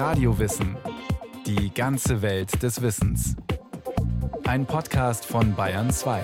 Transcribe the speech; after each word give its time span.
Radiowissen. 0.00 0.78
Die 1.44 1.74
ganze 1.74 2.22
Welt 2.22 2.62
des 2.62 2.80
Wissens. 2.80 3.36
Ein 4.44 4.64
Podcast 4.64 5.26
von 5.26 5.54
Bayern 5.54 5.90
2. 5.90 6.22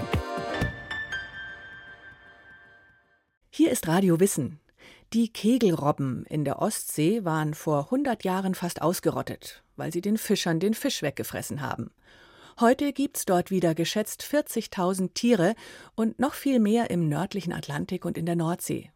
Hier 3.51 3.71
ist 3.71 3.87
Radio 3.87 4.19
Wissen. 4.19 4.61
Die 5.13 5.31
Kegelrobben 5.31 6.25
in 6.25 6.47
der 6.47 6.63
Ostsee 6.63 7.27
waren 7.27 7.53
vor 7.53 7.85
100 7.85 8.25
Jahren 8.25 8.55
fast 8.55 8.81
ausgerottet, 8.81 9.63
weil 9.77 9.93
sie 9.93 10.01
den 10.01 10.17
Fischern 10.17 10.59
den 10.59 10.73
Fisch 10.73 11.03
weggefressen 11.03 11.61
haben. 11.61 11.91
Heute 12.59 12.95
gibt's 12.95 13.27
dort 13.27 13.51
wieder 13.51 13.75
geschätzt 13.75 14.23
40.000 14.23 15.13
Tiere 15.13 15.55
und 15.95 16.19
noch 16.19 16.33
viel 16.33 16.61
mehr 16.61 16.89
im 16.89 17.11
nördlichen 17.11 17.53
Atlantik 17.53 18.07
und 18.07 18.17
in 18.17 18.25
der 18.25 18.37
Nordsee. 18.37 18.91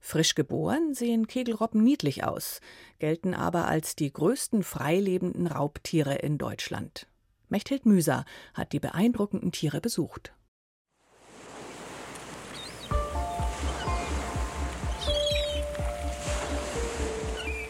Frisch 0.00 0.34
geboren 0.34 0.94
sehen 0.94 1.26
Kegelrobben 1.26 1.82
niedlich 1.82 2.24
aus, 2.24 2.60
gelten 2.98 3.34
aber 3.34 3.66
als 3.66 3.96
die 3.96 4.12
größten 4.12 4.62
freilebenden 4.62 5.46
Raubtiere 5.46 6.14
in 6.16 6.38
Deutschland. 6.38 7.06
Mechthild 7.48 7.86
Müser 7.86 8.24
hat 8.54 8.72
die 8.72 8.80
beeindruckenden 8.80 9.52
Tiere 9.52 9.80
besucht. 9.80 10.32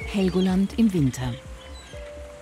Helgoland 0.06 0.79
im 0.79 0.95
Winter. 0.95 1.34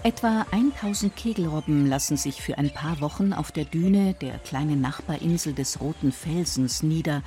Etwa 0.05 0.47
1000 0.53 1.17
Kegelrobben 1.17 1.87
lassen 1.87 2.17
sich 2.17 2.41
für 2.41 2.59
ein 2.59 2.73
paar 2.73 3.01
Wochen 3.01 3.33
auf 3.33 3.51
der 3.51 3.65
Düne 3.65 4.15
der 4.15 4.39
kleinen 4.39 4.81
Nachbarinsel 4.81 5.55
des 5.55 5.81
Roten 5.81 6.13
Felsens 6.13 6.83
nieder, 6.83 7.23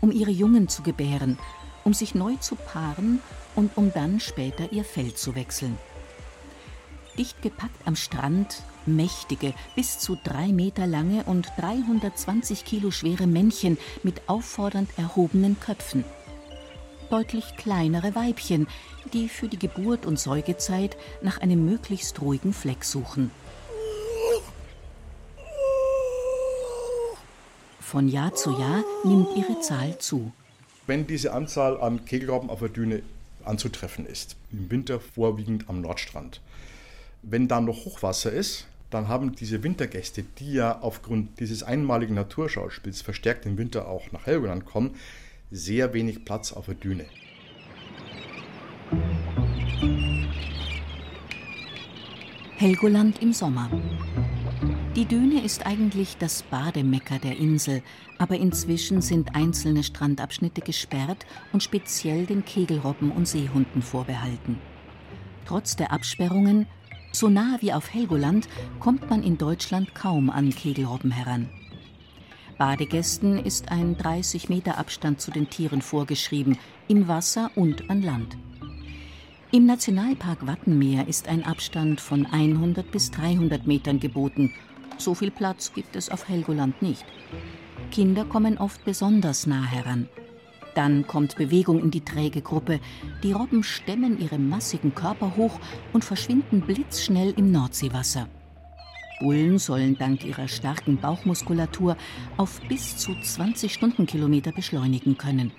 um 0.00 0.10
ihre 0.10 0.30
Jungen 0.30 0.66
zu 0.66 0.82
gebären 0.82 1.38
um 1.84 1.94
sich 1.94 2.14
neu 2.14 2.36
zu 2.36 2.56
paaren 2.56 3.20
und 3.54 3.76
um 3.76 3.92
dann 3.92 4.20
später 4.20 4.72
ihr 4.72 4.84
Fell 4.84 5.14
zu 5.14 5.34
wechseln. 5.34 5.78
Dicht 7.18 7.42
gepackt 7.42 7.86
am 7.86 7.96
Strand 7.96 8.62
mächtige, 8.86 9.54
bis 9.76 9.98
zu 9.98 10.16
drei 10.22 10.48
Meter 10.48 10.86
lange 10.86 11.24
und 11.24 11.48
320 11.58 12.64
Kilo 12.64 12.90
schwere 12.90 13.26
Männchen 13.26 13.78
mit 14.02 14.28
auffordernd 14.28 14.90
erhobenen 14.96 15.58
Köpfen. 15.60 16.04
Deutlich 17.10 17.56
kleinere 17.56 18.14
Weibchen, 18.14 18.66
die 19.12 19.28
für 19.28 19.48
die 19.48 19.58
Geburt 19.58 20.06
und 20.06 20.18
Säugezeit 20.18 20.96
nach 21.20 21.38
einem 21.38 21.64
möglichst 21.64 22.20
ruhigen 22.22 22.54
Fleck 22.54 22.84
suchen. 22.84 23.30
Von 27.80 28.08
Jahr 28.08 28.34
zu 28.34 28.58
Jahr 28.58 28.82
nimmt 29.04 29.36
ihre 29.36 29.60
Zahl 29.60 29.98
zu 29.98 30.32
wenn 30.86 31.06
diese 31.06 31.32
Anzahl 31.32 31.80
an 31.80 32.04
Kegelraupen 32.04 32.50
auf 32.50 32.60
der 32.60 32.68
Düne 32.68 33.02
anzutreffen 33.44 34.06
ist. 34.06 34.36
Im 34.52 34.70
Winter 34.70 35.00
vorwiegend 35.00 35.68
am 35.68 35.80
Nordstrand. 35.80 36.40
Wenn 37.22 37.48
dann 37.48 37.64
noch 37.64 37.84
Hochwasser 37.84 38.32
ist, 38.32 38.66
dann 38.90 39.08
haben 39.08 39.34
diese 39.34 39.62
Wintergäste, 39.62 40.24
die 40.38 40.54
ja 40.54 40.80
aufgrund 40.80 41.40
dieses 41.40 41.62
einmaligen 41.62 42.14
Naturschauspiels 42.14 43.00
verstärkt 43.00 43.46
im 43.46 43.56
Winter 43.56 43.88
auch 43.88 44.12
nach 44.12 44.26
Helgoland 44.26 44.66
kommen, 44.66 44.96
sehr 45.50 45.94
wenig 45.94 46.24
Platz 46.24 46.52
auf 46.52 46.66
der 46.66 46.74
Düne. 46.74 47.06
Helgoland 52.56 53.20
im 53.22 53.32
Sommer. 53.32 53.70
Die 54.94 55.06
Düne 55.06 55.42
ist 55.42 55.64
eigentlich 55.64 56.18
das 56.18 56.42
Bademecker 56.42 57.18
der 57.18 57.38
Insel, 57.38 57.82
aber 58.18 58.36
inzwischen 58.36 59.00
sind 59.00 59.34
einzelne 59.34 59.84
Strandabschnitte 59.84 60.60
gesperrt 60.60 61.24
und 61.54 61.62
speziell 61.62 62.26
den 62.26 62.44
Kegelrobben 62.44 63.10
und 63.10 63.26
Seehunden 63.26 63.80
vorbehalten. 63.80 64.58
Trotz 65.46 65.76
der 65.76 65.92
Absperrungen, 65.92 66.66
so 67.10 67.30
nah 67.30 67.56
wie 67.60 67.72
auf 67.72 67.94
Helgoland, 67.94 68.50
kommt 68.80 69.08
man 69.08 69.22
in 69.22 69.38
Deutschland 69.38 69.94
kaum 69.94 70.28
an 70.28 70.50
Kegelrobben 70.50 71.10
heran. 71.10 71.48
Badegästen 72.58 73.42
ist 73.42 73.70
ein 73.70 73.96
30 73.96 74.50
Meter 74.50 74.76
Abstand 74.76 75.22
zu 75.22 75.30
den 75.30 75.48
Tieren 75.48 75.80
vorgeschrieben, 75.80 76.58
im 76.88 77.08
Wasser 77.08 77.50
und 77.54 77.88
an 77.88 78.02
Land. 78.02 78.36
Im 79.52 79.64
Nationalpark 79.64 80.46
Wattenmeer 80.46 81.08
ist 81.08 81.28
ein 81.28 81.44
Abstand 81.44 82.00
von 82.00 82.26
100 82.26 82.90
bis 82.90 83.10
300 83.10 83.66
Metern 83.66 83.98
geboten 83.98 84.52
so 84.98 85.14
viel 85.14 85.30
Platz 85.30 85.72
gibt 85.72 85.96
es 85.96 86.10
auf 86.10 86.28
Helgoland 86.28 86.82
nicht. 86.82 87.04
Kinder 87.90 88.24
kommen 88.24 88.58
oft 88.58 88.84
besonders 88.84 89.46
nah 89.46 89.64
heran. 89.64 90.08
Dann 90.74 91.06
kommt 91.06 91.36
Bewegung 91.36 91.82
in 91.82 91.90
die 91.90 92.04
träge 92.04 92.40
Gruppe. 92.40 92.80
Die 93.22 93.32
Robben 93.32 93.62
stemmen 93.62 94.20
ihre 94.20 94.38
massigen 94.38 94.94
Körper 94.94 95.36
hoch 95.36 95.60
und 95.92 96.04
verschwinden 96.04 96.62
blitzschnell 96.62 97.34
im 97.36 97.52
Nordseewasser. 97.52 98.28
Bullen 99.20 99.58
sollen 99.58 99.96
dank 99.98 100.24
ihrer 100.24 100.48
starken 100.48 100.96
Bauchmuskulatur 100.96 101.96
auf 102.36 102.60
bis 102.68 102.96
zu 102.96 103.14
20 103.14 103.72
Stundenkilometer 103.72 104.52
beschleunigen 104.52 105.16
können. 105.16 105.52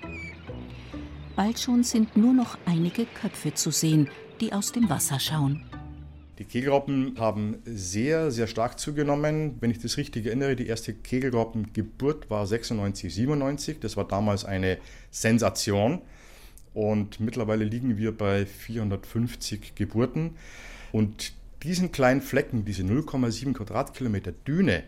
Bald 1.36 1.60
schon 1.60 1.84
sind 1.84 2.18
nur 2.18 2.34
noch 2.34 2.58
einige 2.66 3.06
Köpfe 3.06 3.54
zu 3.54 3.72
sehen, 3.72 4.10
die 4.42 4.52
aus 4.52 4.72
dem 4.72 4.90
Wasser 4.90 5.20
schauen. 5.20 5.64
Die 6.44 6.50
Kegelraupen 6.50 7.18
haben 7.18 7.60
sehr, 7.64 8.30
sehr 8.30 8.48
stark 8.48 8.78
zugenommen. 8.78 9.56
Wenn 9.62 9.72
ich 9.72 9.80
das 9.80 9.96
richtig 9.96 10.26
erinnere, 10.26 10.58
die 10.58 10.68
erste 10.68 10.94
Kegelraupengeburt 10.94 12.30
war 12.30 12.46
96, 12.46 13.16
97. 13.16 13.80
Das 13.80 13.96
war 13.96 14.06
damals 14.06 14.44
eine 14.44 14.78
Sensation. 15.10 16.02
Und 16.74 17.22
mittlerweile 17.22 17.64
liegen 17.64 17.98
wir 17.98 18.12
bei 18.12 18.46
450 18.46 19.74
Geburten. 19.76 20.32
Und 20.92 21.32
diesen 21.64 21.94
kleinen 21.94 22.20
Flecken, 22.20 22.66
diese 22.66 22.84
0,7 22.84 23.54
Quadratkilometer 23.54 24.34
Düne, 24.34 24.84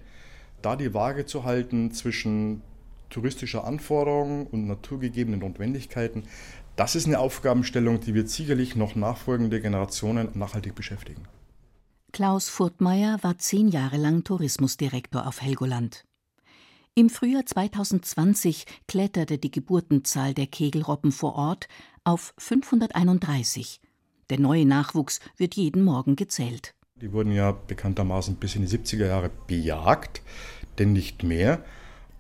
da 0.62 0.76
die 0.76 0.94
Waage 0.94 1.26
zu 1.26 1.46
halten 1.46 1.94
zwischen 1.94 2.64
touristischer 3.10 3.64
Anforderung 3.64 4.48
und 4.48 4.68
naturgegebenen 4.68 5.40
Notwendigkeiten, 5.40 6.24
das 6.76 6.98
ist 6.98 7.08
eine 7.08 7.20
Aufgabenstellung, 7.20 8.02
die 8.02 8.14
wird 8.14 8.28
sicherlich 8.28 8.76
noch 8.76 8.96
nachfolgende 8.96 9.62
Generationen 9.62 10.28
nachhaltig 10.34 10.76
beschäftigen. 10.76 11.26
Klaus 12.16 12.48
Furtmeier 12.48 13.18
war 13.24 13.38
zehn 13.40 13.68
Jahre 13.68 13.98
lang 13.98 14.24
Tourismusdirektor 14.24 15.28
auf 15.28 15.42
Helgoland. 15.42 16.06
Im 16.94 17.10
Frühjahr 17.10 17.46
2020 17.46 18.64
kletterte 18.88 19.38
die 19.38 19.52
Geburtenzahl 19.52 20.34
der 20.34 20.48
Kegelrobben 20.48 21.12
vor 21.12 21.36
Ort 21.36 21.68
auf 22.06 22.34
531. 22.38 23.82
Der 24.30 24.40
neue 24.40 24.66
Nachwuchs 24.66 25.20
wird 25.36 25.56
jeden 25.56 25.84
Morgen 25.84 26.16
gezählt. 26.16 26.74
Die 27.02 27.12
wurden 27.12 27.34
ja 27.34 27.52
bekanntermaßen 27.52 28.38
bis 28.38 28.56
in 28.56 28.66
die 28.66 28.70
70er 28.70 29.08
Jahre 29.08 29.30
bejagt, 29.48 30.22
denn 30.80 30.94
nicht 30.94 31.24
mehr. 31.24 31.66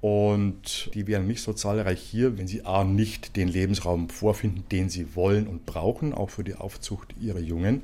Und 0.01 0.91
die 0.93 1.07
wären 1.07 1.25
nicht 1.25 1.41
so 1.41 1.53
zahlreich 1.53 2.01
hier, 2.01 2.37
wenn 2.37 2.47
sie 2.47 2.65
A 2.65 2.83
nicht 2.83 3.37
den 3.37 3.47
Lebensraum 3.47 4.09
vorfinden, 4.09 4.65
den 4.69 4.89
sie 4.89 5.15
wollen 5.15 5.47
und 5.47 5.65
brauchen, 5.65 6.13
auch 6.13 6.31
für 6.31 6.43
die 6.43 6.55
Aufzucht 6.55 7.15
ihrer 7.17 7.39
Jungen 7.39 7.83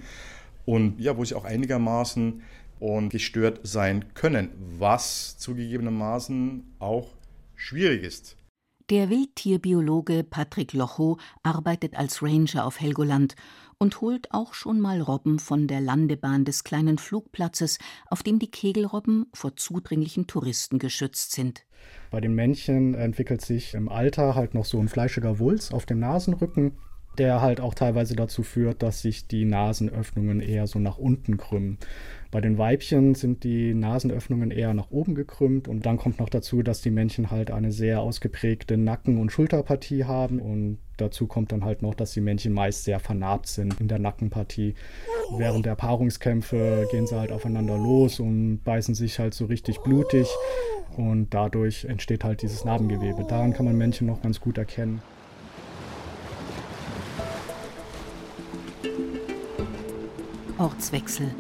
und 0.72 1.02
ja, 1.02 1.18
wo 1.18 1.26
sie 1.26 1.36
auch 1.36 1.44
einigermaßen 1.44 2.42
und 2.80 3.09
gestört 3.09 3.59
sein 3.64 4.06
können, 4.14 4.52
was 4.80 5.38
zugegebenermaßen 5.38 6.64
auch 6.80 7.09
schwierig 7.56 8.04
ist. 8.04 8.38
Der 8.90 9.09
Wildtierbiologe 9.09 10.24
Patrick 10.24 10.72
Locho 10.72 11.18
arbeitet 11.44 11.98
als 11.98 12.24
Ranger 12.24 12.66
auf 12.66 12.80
Helgoland 12.80 13.36
und 13.80 14.00
holt 14.00 14.34
auch 14.34 14.54
schon 14.54 14.80
mal 14.80 15.02
Robben 15.02 15.40
von 15.40 15.68
der 15.68 15.82
Landebahn 15.82 16.46
des 16.46 16.64
kleinen 16.64 16.98
Flugplatzes, 16.98 17.78
auf 18.08 18.24
dem 18.24 18.40
die 18.40 18.50
Kegelrobben 18.50 19.26
vor 19.34 19.58
zudringlichen 19.58 20.28
Touristen 20.28 20.80
geschützt 20.80 21.34
sind. 21.34 21.66
Bei 22.12 22.22
den 22.22 22.34
Männchen 22.34 22.94
entwickelt 22.94 23.42
sich 23.42 23.74
im 23.74 23.90
Alter 23.90 24.36
halt 24.36 24.53
noch 24.53 24.66
so 24.66 24.80
ein 24.80 24.88
fleischiger 24.88 25.38
Wulst 25.38 25.74
auf 25.74 25.86
dem 25.86 26.00
Nasenrücken 26.00 26.78
der 27.17 27.41
halt 27.41 27.59
auch 27.59 27.73
teilweise 27.73 28.16
dazu 28.16 28.44
führt, 28.44 28.81
dass 28.83 29.01
sich 29.01 29.27
die 29.27 29.45
Nasenöffnungen 29.45 30.40
eher 30.40 30.67
so 30.67 30.79
nach 30.79 30.97
unten 30.97 31.37
krümmen. 31.37 31.78
Bei 32.31 32.40
den 32.40 32.58
Weibchen 32.58 33.13
sind 33.13 33.43
die 33.43 33.73
Nasenöffnungen 33.73 34.52
eher 34.52 34.73
nach 34.73 34.90
oben 34.90 35.16
gekrümmt 35.16 35.67
und 35.67 35.85
dann 35.85 35.97
kommt 35.97 36.19
noch 36.19 36.29
dazu, 36.29 36.63
dass 36.63 36.81
die 36.81 36.90
Männchen 36.90 37.29
halt 37.29 37.52
eine 37.52 37.73
sehr 37.73 37.99
ausgeprägte 37.99 38.78
Nacken- 38.78 39.17
und 39.17 39.34
Schulterpartie 39.34 40.05
haben 40.05 40.40
und 40.40 40.78
dazu 40.96 41.28
kommt 41.28 41.52
dann 41.52 41.66
halt 41.66 41.81
noch, 41.81 41.93
dass 41.93 42.13
die 42.13 42.22
Männchen 42.22 42.53
meist 42.53 42.85
sehr 42.85 43.02
vernarbt 43.02 43.47
sind 43.47 43.81
in 43.81 43.90
der 43.90 43.99
Nackenpartie. 43.99 44.75
Während 45.37 45.66
der 45.66 45.75
Paarungskämpfe 45.75 46.87
gehen 46.90 47.05
sie 47.05 47.19
halt 47.19 47.34
aufeinander 47.34 47.78
los 47.78 48.22
und 48.22 48.61
beißen 48.64 48.96
sich 48.96 49.19
halt 49.19 49.34
so 49.34 49.46
richtig 49.46 49.79
blutig 49.79 50.29
und 50.96 51.34
dadurch 51.34 51.84
entsteht 51.84 52.23
halt 52.23 52.43
dieses 52.43 52.64
Narbengewebe. 52.64 53.25
Daran 53.28 53.52
kann 53.52 53.66
man 53.66 53.78
Männchen 53.78 54.07
noch 54.07 54.22
ganz 54.22 54.40
gut 54.40 54.57
erkennen. 54.57 55.02
Ortswechsel. 60.61 61.34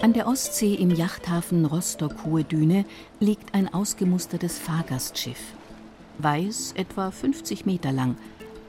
An 0.00 0.12
der 0.12 0.28
Ostsee 0.28 0.74
im 0.74 0.90
Yachthafen 0.90 1.64
Rostock-Hohe 1.64 2.44
Düne 2.44 2.84
liegt 3.18 3.54
ein 3.54 3.72
ausgemustertes 3.74 4.56
Fahrgastschiff. 4.56 5.40
Weiß, 6.18 6.74
etwa 6.76 7.10
50 7.10 7.66
Meter 7.66 7.90
lang. 7.90 8.16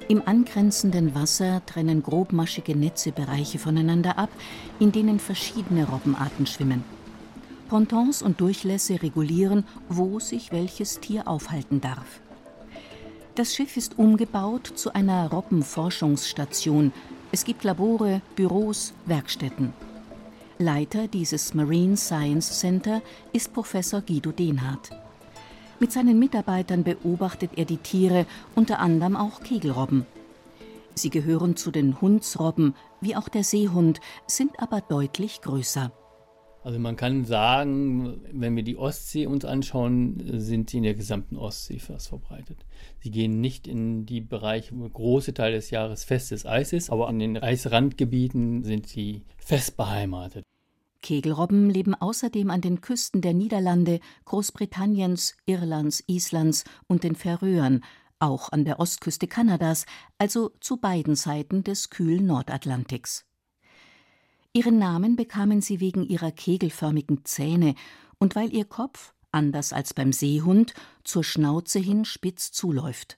Im 0.08 0.28
angrenzenden 0.28 1.14
Wasser 1.14 1.62
trennen 1.68 2.02
grobmaschige 2.02 2.76
Netze 2.76 3.12
Bereiche 3.12 3.60
voneinander 3.60 4.18
ab, 4.18 4.30
in 4.80 4.92
denen 4.92 5.20
verschiedene 5.20 5.88
Robbenarten 5.88 6.48
schwimmen. 6.48 6.84
Pontons 7.70 8.24
und 8.24 8.42
Durchlässe 8.42 9.04
regulieren, 9.04 9.64
wo 9.90 10.20
sich 10.20 10.52
welches 10.52 11.02
Tier 11.02 11.28
aufhalten 11.28 11.82
darf. 11.82 12.20
Das 13.36 13.54
Schiff 13.54 13.78
ist 13.78 14.00
umgebaut 14.00 14.72
zu 14.74 14.94
einer 14.94 15.30
Robbenforschungsstation. 15.30 16.92
Es 17.34 17.46
gibt 17.46 17.64
Labore, 17.64 18.22
Büros, 18.36 18.94
Werkstätten. 19.08 19.74
Leiter 20.60 21.08
dieses 21.08 21.56
Marine 21.56 21.98
Science 21.98 22.60
Center 22.60 23.02
ist 23.32 23.52
Professor 23.54 24.02
Guido 24.02 24.32
Dehnhardt. 24.32 24.92
Mit 25.80 25.92
seinen 25.92 26.20
Mitarbeitern 26.20 26.84
beobachtet 26.84 27.54
er 27.56 27.66
die 27.66 27.78
Tiere, 27.78 28.28
unter 28.54 28.78
anderem 28.78 29.16
auch 29.16 29.42
Kegelrobben. 29.42 30.06
Sie 30.94 31.10
gehören 31.10 31.56
zu 31.56 31.72
den 31.72 32.00
Hundsrobben, 32.00 32.76
wie 33.02 33.16
auch 33.16 33.30
der 33.30 33.44
Seehund, 33.44 34.00
sind 34.28 34.60
aber 34.60 34.82
deutlich 34.82 35.42
größer. 35.42 35.92
Also 36.64 36.80
man 36.80 36.96
kann 36.96 37.26
sagen, 37.26 38.22
wenn 38.32 38.56
wir 38.56 38.64
die 38.64 38.78
Ostsee 38.78 39.26
uns 39.26 39.44
anschauen, 39.44 40.40
sind 40.40 40.70
sie 40.70 40.78
in 40.78 40.84
der 40.84 40.94
gesamten 40.94 41.36
Ostsee 41.36 41.78
fast 41.78 42.08
verbreitet. 42.08 42.66
Sie 43.02 43.12
gehen 43.12 43.42
nicht 43.42 43.68
in 43.68 44.06
die 44.06 44.22
Bereiche, 44.22 44.74
wo 44.74 44.88
große 44.88 45.34
Teile 45.34 45.58
des 45.58 45.72
Jahres 45.72 46.06
festes 46.06 46.46
Eis 46.46 46.72
ist, 46.72 46.90
aber 46.90 47.10
an 47.10 47.20
den 47.20 47.38
Eisrandgebieten 47.38 48.64
sind 48.64 48.88
sie 48.88 49.26
fest 49.38 49.76
beheimatet. 49.76 50.46
Kegelrobben 51.02 51.70
leben 51.70 51.96
außerdem 51.96 52.50
an 52.50 52.62
den 52.62 52.80
Küsten 52.80 53.20
der 53.20 53.34
Niederlande, 53.34 54.00
Großbritanniens, 54.24 55.36
Irlands, 55.46 56.02
Islands 56.08 56.64
und 56.88 57.04
den 57.04 57.16
Färöern, 57.16 57.84
auch 58.20 58.54
an 58.54 58.64
der 58.64 58.80
Ostküste 58.80 59.28
Kanadas, 59.28 59.86
also 60.18 60.52
zu 60.62 60.78
beiden 60.78 61.16
Seiten 61.16 61.66
des 61.66 61.90
kühlen 61.90 62.26
Nordatlantiks. 62.26 63.26
Ihren 64.54 64.78
Namen 64.78 65.16
bekamen 65.16 65.62
sie 65.62 65.80
wegen 65.80 66.04
ihrer 66.04 66.32
kegelförmigen 66.32 67.26
Zähne 67.26 67.74
und 68.20 68.36
weil 68.36 68.54
ihr 68.54 68.66
Kopf, 68.66 69.16
anders 69.32 69.74
als 69.74 69.96
beim 69.96 70.14
Seehund, 70.14 70.76
zur 71.04 71.24
Schnauze 71.24 71.80
hin 71.80 72.06
spitz 72.06 72.52
zuläuft. 72.52 73.18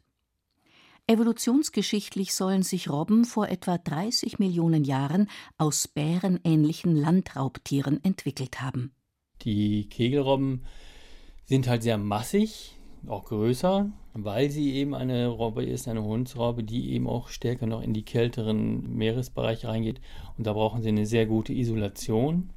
Evolutionsgeschichtlich 1.08 2.34
sollen 2.34 2.64
sich 2.64 2.90
Robben 2.90 3.26
vor 3.26 3.50
etwa 3.50 3.78
30 3.78 4.40
Millionen 4.40 4.86
Jahren 4.86 5.30
aus 5.58 5.90
bärenähnlichen 5.90 6.96
Landraubtieren 6.96 8.02
entwickelt 8.04 8.62
haben. 8.62 8.94
Die 9.42 9.90
Kegelrobben 9.90 10.66
sind 11.44 11.68
halt 11.68 11.84
sehr 11.84 11.98
massig, 11.98 12.80
auch 13.06 13.26
größer, 13.26 13.92
weil 14.18 14.50
sie 14.50 14.74
eben 14.76 14.96
eine 14.96 15.28
Robbe 15.28 15.66
ist, 15.66 15.90
eine 15.90 16.04
Hundsrobbe, 16.04 16.64
die 16.64 16.94
eben 16.94 17.08
auch 17.08 17.28
stärker 17.28 17.68
noch 17.68 17.82
in 17.82 17.94
die 17.94 18.04
kälteren 18.04 18.96
Meeresbereiche 18.96 19.68
reingeht. 19.68 20.00
Und 20.38 20.48
da 20.48 20.54
brauchen 20.54 20.82
sie 20.82 20.90
eine 20.90 21.06
sehr 21.06 21.26
gute 21.26 21.54
Isolation 21.54 22.52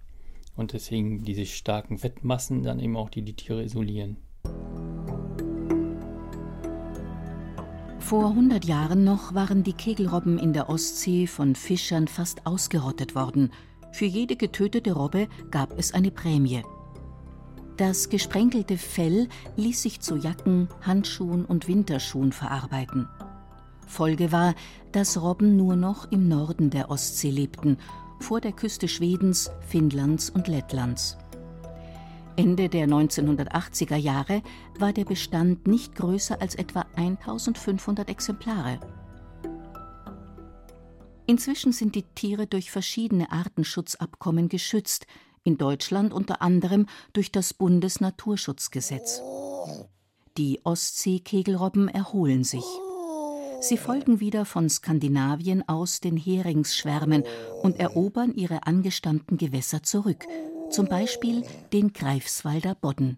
und 0.57 0.73
deswegen 0.73 1.23
diese 1.25 1.47
starken 1.47 1.99
Fettmassen 1.99 2.63
dann 2.63 2.79
eben 2.79 2.97
auch, 2.97 3.11
die 3.11 3.23
die 3.23 3.35
Tiere 3.35 3.65
isolieren. 3.65 4.17
Vor 7.99 8.31
100 8.31 8.65
Jahren 8.65 9.05
noch 9.05 9.35
waren 9.35 9.65
die 9.65 9.73
Kegelrobben 9.73 10.39
in 10.39 10.53
der 10.53 10.71
Ostsee 10.71 11.27
von 11.27 11.55
Fischern 11.55 12.09
fast 12.09 12.47
ausgerottet 12.47 13.15
worden. 13.15 13.51
Für 13.93 14.07
jede 14.07 14.37
getötete 14.37 14.93
Robbe 14.93 15.29
gab 15.51 15.77
es 15.79 15.93
eine 15.93 16.11
Prämie. 16.11 16.63
Das 17.79 18.09
gesprenkelte 18.09 18.77
Fell 18.77 19.29
ließ 19.57 19.83
sich 19.83 20.01
zu 20.01 20.17
Jacken, 20.17 20.69
Handschuhen 20.83 21.45
und 21.45 21.69
Winterschuhen 21.69 22.33
verarbeiten. 22.33 23.09
Folge 23.87 24.33
war, 24.33 24.57
dass 24.91 25.23
Robben 25.23 25.57
nur 25.57 25.77
noch 25.77 26.11
im 26.11 26.27
Norden 26.27 26.71
der 26.71 26.91
Ostsee 26.91 27.31
lebten, 27.31 27.79
vor 28.19 28.41
der 28.41 28.51
Küste 28.51 28.89
Schwedens, 28.89 29.53
Finnlands 29.69 30.29
und 30.29 30.49
Lettlands. 30.49 31.19
Ende 32.35 32.69
der 32.69 32.89
1980er 32.89 33.97
Jahre 33.97 34.43
war 34.81 34.93
der 34.93 35.05
Bestand 35.05 35.69
nicht 35.69 35.95
größer 35.95 36.43
als 36.43 36.57
etwa 36.57 36.85
1500 36.97 38.11
Exemplare. 38.11 38.81
Inzwischen 41.27 41.73
sind 41.73 41.95
die 41.95 42.03
Tiere 42.15 42.49
durch 42.49 42.73
verschiedene 42.73 43.31
Artenschutzabkommen 43.31 44.49
geschützt, 44.49 45.07
in 45.49 45.57
Deutschland 45.57 46.13
unter 46.13 46.43
anderem 46.43 46.87
durch 47.15 47.33
das 47.33 47.55
Bundesnaturschutzgesetz. 47.55 49.23
Die 50.37 50.61
Ostseekegelrobben 50.63 51.89
erholen 51.89 52.45
sich. 52.45 52.65
Sie 53.61 53.79
folgen 53.79 54.21
wieder 54.21 54.45
von 54.45 54.69
Skandinavien 54.69 55.67
aus 55.67 56.01
den 56.01 56.17
Heringsschwärmen 56.17 57.25
und 57.63 57.81
erobern 57.81 58.35
ihre 58.35 58.67
angestammten 58.67 59.39
Gewässer 59.39 59.83
zurück, 59.83 60.27
zum 60.71 60.87
Beispiel 60.87 61.43
den 61.73 61.93
Greifswalder 61.93 62.77
Bodden. 62.77 63.17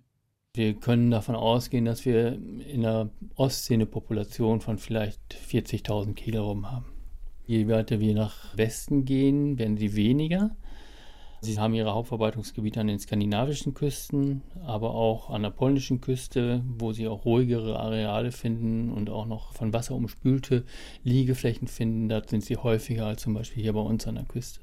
Wir 0.54 0.74
können 0.74 1.10
davon 1.10 1.34
ausgehen, 1.34 1.84
dass 1.84 2.04
wir 2.04 2.32
in 2.66 2.82
der 2.82 3.10
Ostsee 3.34 3.74
eine 3.74 3.86
Population 3.86 4.60
von 4.60 4.78
vielleicht 4.78 5.36
40.000 5.50 6.14
Kegelrobben 6.14 6.70
haben. 6.70 6.86
Je 7.44 7.66
weiter 7.68 7.98
wir 7.98 8.14
nach 8.14 8.56
Westen 8.56 9.04
gehen, 9.04 9.58
werden 9.58 9.76
sie 9.76 9.96
weniger. 9.96 10.56
Sie 11.42 11.58
haben 11.58 11.72
ihre 11.72 11.94
Hauptverbreitungsgebiete 11.94 12.80
an 12.80 12.88
den 12.88 12.98
skandinavischen 12.98 13.72
Küsten, 13.72 14.42
aber 14.62 14.94
auch 14.94 15.30
an 15.30 15.42
der 15.42 15.50
polnischen 15.50 16.02
Küste, 16.02 16.62
wo 16.66 16.92
sie 16.92 17.08
auch 17.08 17.24
ruhigere 17.24 17.80
Areale 17.80 18.30
finden 18.30 18.90
und 18.90 19.08
auch 19.08 19.24
noch 19.24 19.54
von 19.54 19.72
Wasser 19.72 19.94
umspülte 19.94 20.66
Liegeflächen 21.02 21.66
finden. 21.66 22.10
Da 22.10 22.22
sind 22.26 22.44
sie 22.44 22.58
häufiger 22.58 23.06
als 23.06 23.22
zum 23.22 23.32
Beispiel 23.32 23.62
hier 23.62 23.72
bei 23.72 23.80
uns 23.80 24.06
an 24.06 24.16
der 24.16 24.24
Küste. 24.24 24.60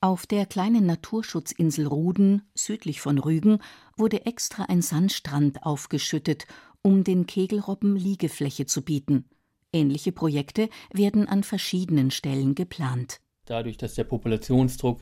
Auf 0.00 0.26
der 0.26 0.46
kleinen 0.46 0.84
Naturschutzinsel 0.84 1.86
Ruden, 1.86 2.42
südlich 2.54 3.00
von 3.00 3.18
Rügen, 3.18 3.60
wurde 3.96 4.26
extra 4.26 4.64
ein 4.64 4.82
Sandstrand 4.82 5.62
aufgeschüttet, 5.62 6.46
um 6.82 7.04
den 7.04 7.26
Kegelrobben 7.26 7.96
Liegefläche 7.96 8.66
zu 8.66 8.82
bieten. 8.82 9.26
Ähnliche 9.72 10.12
Projekte 10.12 10.68
werden 10.92 11.28
an 11.28 11.44
verschiedenen 11.44 12.10
Stellen 12.10 12.54
geplant. 12.54 13.20
Dadurch, 13.46 13.76
dass 13.76 13.94
der 13.94 14.04
Populationsdruck 14.04 15.00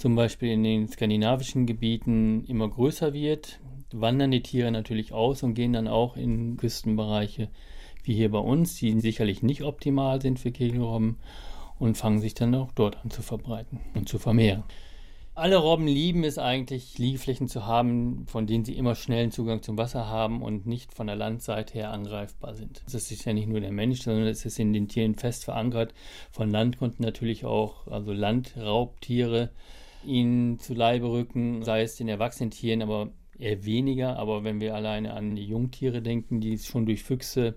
zum 0.00 0.16
Beispiel 0.16 0.50
in 0.50 0.64
den 0.64 0.88
skandinavischen 0.88 1.66
Gebieten 1.66 2.44
immer 2.46 2.68
größer 2.68 3.12
wird, 3.12 3.60
wandern 3.92 4.30
die 4.30 4.42
Tiere 4.42 4.70
natürlich 4.70 5.12
aus 5.12 5.42
und 5.42 5.54
gehen 5.54 5.74
dann 5.74 5.88
auch 5.88 6.16
in 6.16 6.56
Küstenbereiche 6.56 7.50
wie 8.02 8.14
hier 8.14 8.30
bei 8.30 8.38
uns, 8.38 8.76
die 8.76 8.98
sicherlich 8.98 9.42
nicht 9.42 9.62
optimal 9.62 10.22
sind 10.22 10.38
für 10.38 10.52
Kegelrobben 10.52 11.18
und 11.78 11.98
fangen 11.98 12.18
sich 12.18 12.32
dann 12.32 12.54
auch 12.54 12.72
dort 12.72 12.96
an 13.04 13.10
zu 13.10 13.20
verbreiten 13.20 13.78
und 13.94 14.08
zu 14.08 14.18
vermehren. 14.18 14.64
Alle 15.34 15.58
Robben 15.58 15.86
lieben 15.86 16.24
es 16.24 16.38
eigentlich, 16.38 16.96
Liegeflächen 16.96 17.46
zu 17.46 17.66
haben, 17.66 18.26
von 18.26 18.46
denen 18.46 18.64
sie 18.64 18.76
immer 18.76 18.94
schnellen 18.94 19.30
Zugang 19.30 19.62
zum 19.62 19.76
Wasser 19.76 20.06
haben 20.06 20.42
und 20.42 20.66
nicht 20.66 20.94
von 20.94 21.06
der 21.06 21.16
Landseite 21.16 21.74
her 21.74 21.92
angreifbar 21.92 22.54
sind. 22.54 22.82
Das 22.90 23.10
ist 23.10 23.24
ja 23.24 23.32
nicht 23.34 23.48
nur 23.48 23.60
der 23.60 23.70
Mensch, 23.70 24.00
sondern 24.00 24.26
es 24.26 24.44
ist 24.46 24.58
in 24.58 24.72
den 24.72 24.88
Tieren 24.88 25.14
fest 25.14 25.44
verankert. 25.44 25.92
Von 26.30 26.50
Land 26.50 26.78
konnten 26.78 27.02
natürlich 27.02 27.44
auch 27.44 27.86
also 27.86 28.12
Landraubtiere 28.12 29.50
ihnen 30.04 30.58
zu 30.58 30.74
Leibe 30.74 31.10
rücken, 31.10 31.62
sei 31.62 31.82
es 31.82 31.96
den 31.96 32.08
erwachsenen 32.08 32.50
Tieren, 32.50 32.82
aber 32.82 33.10
eher 33.38 33.64
weniger. 33.64 34.18
Aber 34.18 34.44
wenn 34.44 34.60
wir 34.60 34.74
alleine 34.74 35.14
an 35.14 35.36
die 35.36 35.46
Jungtiere 35.46 36.02
denken, 36.02 36.40
die 36.40 36.58
schon 36.58 36.86
durch 36.86 37.02
Füchse 37.02 37.56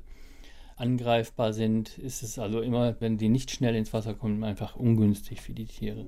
angreifbar 0.75 1.53
sind, 1.53 1.97
ist 1.97 2.23
es 2.23 2.39
also 2.39 2.61
immer, 2.61 2.99
wenn 2.99 3.17
die 3.17 3.29
nicht 3.29 3.51
schnell 3.51 3.75
ins 3.75 3.93
Wasser 3.93 4.13
kommen, 4.13 4.43
einfach 4.43 4.75
ungünstig 4.75 5.41
für 5.41 5.53
die 5.53 5.65
Tiere. 5.65 6.05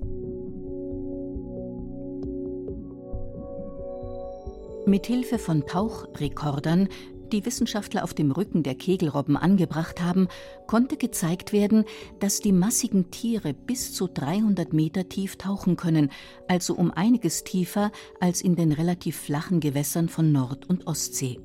Mithilfe 4.86 5.38
von 5.38 5.66
Tauchrekordern, 5.66 6.88
die 7.32 7.44
Wissenschaftler 7.44 8.04
auf 8.04 8.14
dem 8.14 8.30
Rücken 8.30 8.62
der 8.62 8.74
Kegelrobben 8.74 9.36
angebracht 9.36 10.00
haben, 10.02 10.28
konnte 10.66 10.96
gezeigt 10.96 11.52
werden, 11.52 11.84
dass 12.20 12.40
die 12.40 12.52
massigen 12.52 13.10
Tiere 13.10 13.54
bis 13.54 13.92
zu 13.92 14.08
300 14.08 14.72
Meter 14.72 15.08
tief 15.08 15.36
tauchen 15.36 15.76
können, 15.76 16.10
also 16.48 16.74
um 16.74 16.90
einiges 16.90 17.44
tiefer 17.44 17.90
als 18.20 18.42
in 18.42 18.56
den 18.56 18.72
relativ 18.72 19.16
flachen 19.16 19.60
Gewässern 19.60 20.08
von 20.08 20.32
Nord- 20.32 20.68
und 20.68 20.86
Ostsee. 20.86 21.40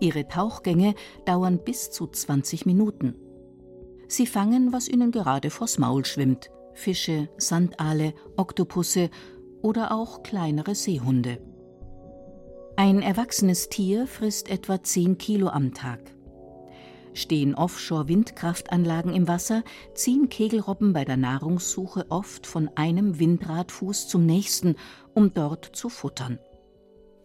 Ihre 0.00 0.28
Tauchgänge 0.28 0.94
dauern 1.24 1.60
bis 1.64 1.90
zu 1.90 2.06
20 2.06 2.66
Minuten. 2.66 3.14
Sie 4.08 4.26
fangen, 4.26 4.72
was 4.72 4.88
ihnen 4.88 5.10
gerade 5.10 5.50
vors 5.50 5.78
Maul 5.78 6.04
schwimmt: 6.04 6.50
Fische, 6.74 7.28
Sandaale, 7.38 8.14
Oktopusse 8.36 9.10
oder 9.62 9.92
auch 9.92 10.22
kleinere 10.22 10.74
Seehunde. 10.74 11.53
Ein 12.76 13.02
erwachsenes 13.02 13.68
Tier 13.68 14.08
frisst 14.08 14.50
etwa 14.50 14.82
10 14.82 15.16
Kilo 15.16 15.46
am 15.48 15.74
Tag. 15.74 16.00
Stehen 17.12 17.54
Offshore-Windkraftanlagen 17.54 19.14
im 19.14 19.28
Wasser, 19.28 19.62
ziehen 19.94 20.28
Kegelrobben 20.28 20.92
bei 20.92 21.04
der 21.04 21.16
Nahrungssuche 21.16 22.06
oft 22.08 22.48
von 22.48 22.68
einem 22.74 23.20
Windradfuß 23.20 24.08
zum 24.08 24.26
nächsten, 24.26 24.74
um 25.14 25.32
dort 25.32 25.76
zu 25.76 25.88
futtern. 25.88 26.40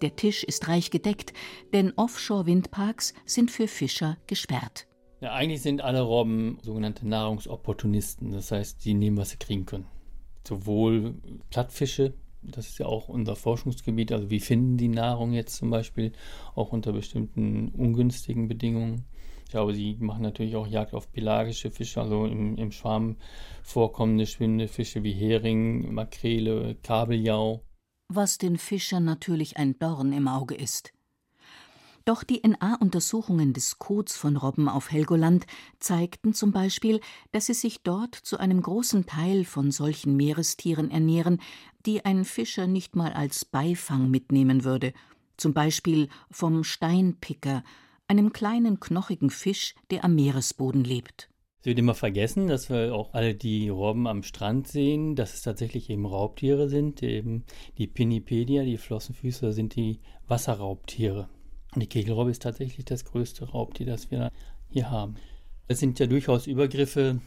Der 0.03 0.15
Tisch 0.15 0.43
ist 0.43 0.67
reich 0.67 0.91
gedeckt, 0.91 1.33
denn 1.73 1.93
Offshore-Windparks 1.95 3.15
sind 3.25 3.49
für 3.49 3.67
Fischer 3.67 4.17
gesperrt. 4.27 4.85
Ja, 5.19 5.33
eigentlich 5.33 5.63
sind 5.63 5.81
alle 5.81 6.01
Robben 6.01 6.59
sogenannte 6.61 7.07
Nahrungsopportunisten. 7.07 8.31
Das 8.31 8.51
heißt, 8.51 8.85
die 8.85 8.93
nehmen, 8.93 9.17
was 9.17 9.31
sie 9.31 9.37
kriegen 9.37 9.65
können. 9.65 9.87
Sowohl 10.47 11.15
Plattfische, 11.49 12.13
das 12.41 12.67
ist 12.67 12.79
ja 12.79 12.85
auch 12.85 13.09
unser 13.09 13.35
Forschungsgebiet, 13.35 14.11
also 14.11 14.29
wie 14.29 14.39
finden 14.39 14.77
die 14.77 14.87
Nahrung 14.87 15.33
jetzt 15.33 15.55
zum 15.55 15.69
Beispiel, 15.69 16.11
auch 16.55 16.71
unter 16.71 16.93
bestimmten 16.93 17.69
ungünstigen 17.69 18.47
Bedingungen. 18.47 19.05
Ich 19.45 19.51
glaube, 19.51 19.73
sie 19.73 19.97
machen 19.99 20.21
natürlich 20.21 20.55
auch 20.55 20.67
Jagd 20.67 20.93
auf 20.93 21.11
pelagische 21.11 21.71
Fische, 21.71 22.01
also 22.01 22.25
im, 22.25 22.55
im 22.57 22.71
Schwarm 22.71 23.17
vorkommende 23.63 24.27
schwimmende 24.27 24.67
Fische 24.67 25.03
wie 25.03 25.11
Hering, 25.11 25.91
Makrele, 25.93 26.75
Kabeljau. 26.83 27.63
Was 28.13 28.37
den 28.37 28.57
Fischern 28.57 29.05
natürlich 29.05 29.57
ein 29.57 29.77
Dorn 29.79 30.13
im 30.13 30.27
Auge 30.27 30.55
ist. 30.55 30.93
Doch 32.05 32.23
die 32.23 32.41
NA-Untersuchungen 32.47 33.53
des 33.53 33.77
Kots 33.79 34.15
von 34.15 34.37
Robben 34.37 34.67
auf 34.69 34.91
Helgoland 34.91 35.45
zeigten 35.79 36.33
zum 36.33 36.51
Beispiel, 36.51 37.01
dass 37.31 37.47
sie 37.47 37.53
sich 37.53 37.83
dort 37.83 38.15
zu 38.15 38.37
einem 38.37 38.61
großen 38.61 39.05
Teil 39.05 39.45
von 39.45 39.71
solchen 39.71 40.15
Meerestieren 40.15 40.91
ernähren, 40.91 41.41
die 41.85 42.05
ein 42.05 42.25
Fischer 42.25 42.67
nicht 42.67 42.95
mal 42.95 43.13
als 43.13 43.45
Beifang 43.45 44.09
mitnehmen 44.09 44.63
würde, 44.63 44.93
zum 45.37 45.53
Beispiel 45.53 46.09
vom 46.31 46.63
Steinpicker, 46.63 47.63
einem 48.07 48.33
kleinen 48.33 48.79
knochigen 48.79 49.29
Fisch, 49.29 49.75
der 49.91 50.03
am 50.03 50.15
Meeresboden 50.15 50.83
lebt. 50.83 51.29
Es 51.59 51.65
wird 51.65 51.77
immer 51.77 51.93
vergessen, 51.93 52.47
dass 52.47 52.69
wir 52.69 52.95
auch 52.95 53.13
alle 53.13 53.35
die 53.35 53.67
Robben 53.67 54.07
am 54.07 54.23
Strand 54.23 54.67
sehen, 54.67 55.15
dass 55.15 55.33
es 55.33 55.41
tatsächlich 55.41 55.89
eben 55.89 56.05
Raubtiere 56.05 56.69
sind. 56.69 57.03
Eben 57.03 57.43
die 57.77 57.87
Pinnipedia, 57.87 58.63
die 58.63 58.77
Flossenfüßer, 58.77 59.51
sind 59.51 59.75
die 59.75 59.99
Wasserraubtiere. 60.25 61.27
Und 61.73 61.81
die 61.81 61.87
Kegelrobbe 61.87 62.31
ist 62.31 62.41
tatsächlich 62.41 62.85
das 62.85 63.05
größte 63.05 63.49
Raubtier, 63.49 63.85
das 63.85 64.09
wir 64.09 64.31
hier 64.69 64.89
haben. 64.89 65.15
Es 65.67 65.79
sind 65.79 65.99
ja 65.99 66.07
durchaus 66.07 66.47
Übergriffe 66.47 67.19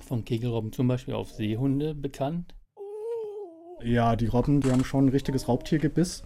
von 0.00 0.24
Kegelrobben 0.24 0.72
zum 0.72 0.88
Beispiel 0.88 1.14
auf 1.14 1.30
Seehunde 1.32 1.94
bekannt. 1.94 2.54
Ja, 3.82 4.16
die 4.16 4.26
Robben, 4.26 4.60
die 4.60 4.70
haben 4.70 4.84
schon 4.84 5.06
ein 5.06 5.10
richtiges 5.10 5.48
Raubtiergebiss, 5.48 6.22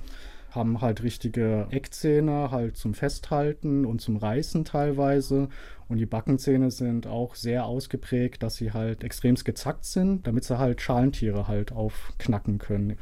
haben 0.51 0.81
halt 0.81 1.03
richtige 1.03 1.67
Eckzähne 1.71 2.51
halt 2.51 2.77
zum 2.77 2.95
Festhalten 2.95 3.85
und 3.85 4.01
zum 4.01 4.17
Reißen 4.17 4.65
teilweise. 4.65 5.49
Und 5.89 5.99
die 5.99 6.07
Backenzähne 6.07 6.71
sind 6.71 7.07
auch 7.07 7.35
sehr 7.35 7.65
ausgeprägt, 7.65 8.43
dass 8.43 8.57
sie 8.57 8.73
halt 8.73 9.03
extremst 9.03 9.45
gezackt 9.45 9.85
sind, 9.85 10.27
damit 10.27 10.45
sie 10.45 10.59
halt 10.59 10.81
Schalentiere 10.81 11.49
halt 11.49 11.73
aufknacken 11.73 12.59
können. 12.59 12.99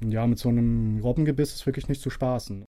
Und 0.00 0.12
ja, 0.12 0.26
mit 0.26 0.38
so 0.38 0.48
einem 0.48 1.00
Robbengebiss 1.00 1.54
ist 1.54 1.66
wirklich 1.66 1.88
nicht 1.88 2.00
zu 2.00 2.10
spaßen. 2.10 2.64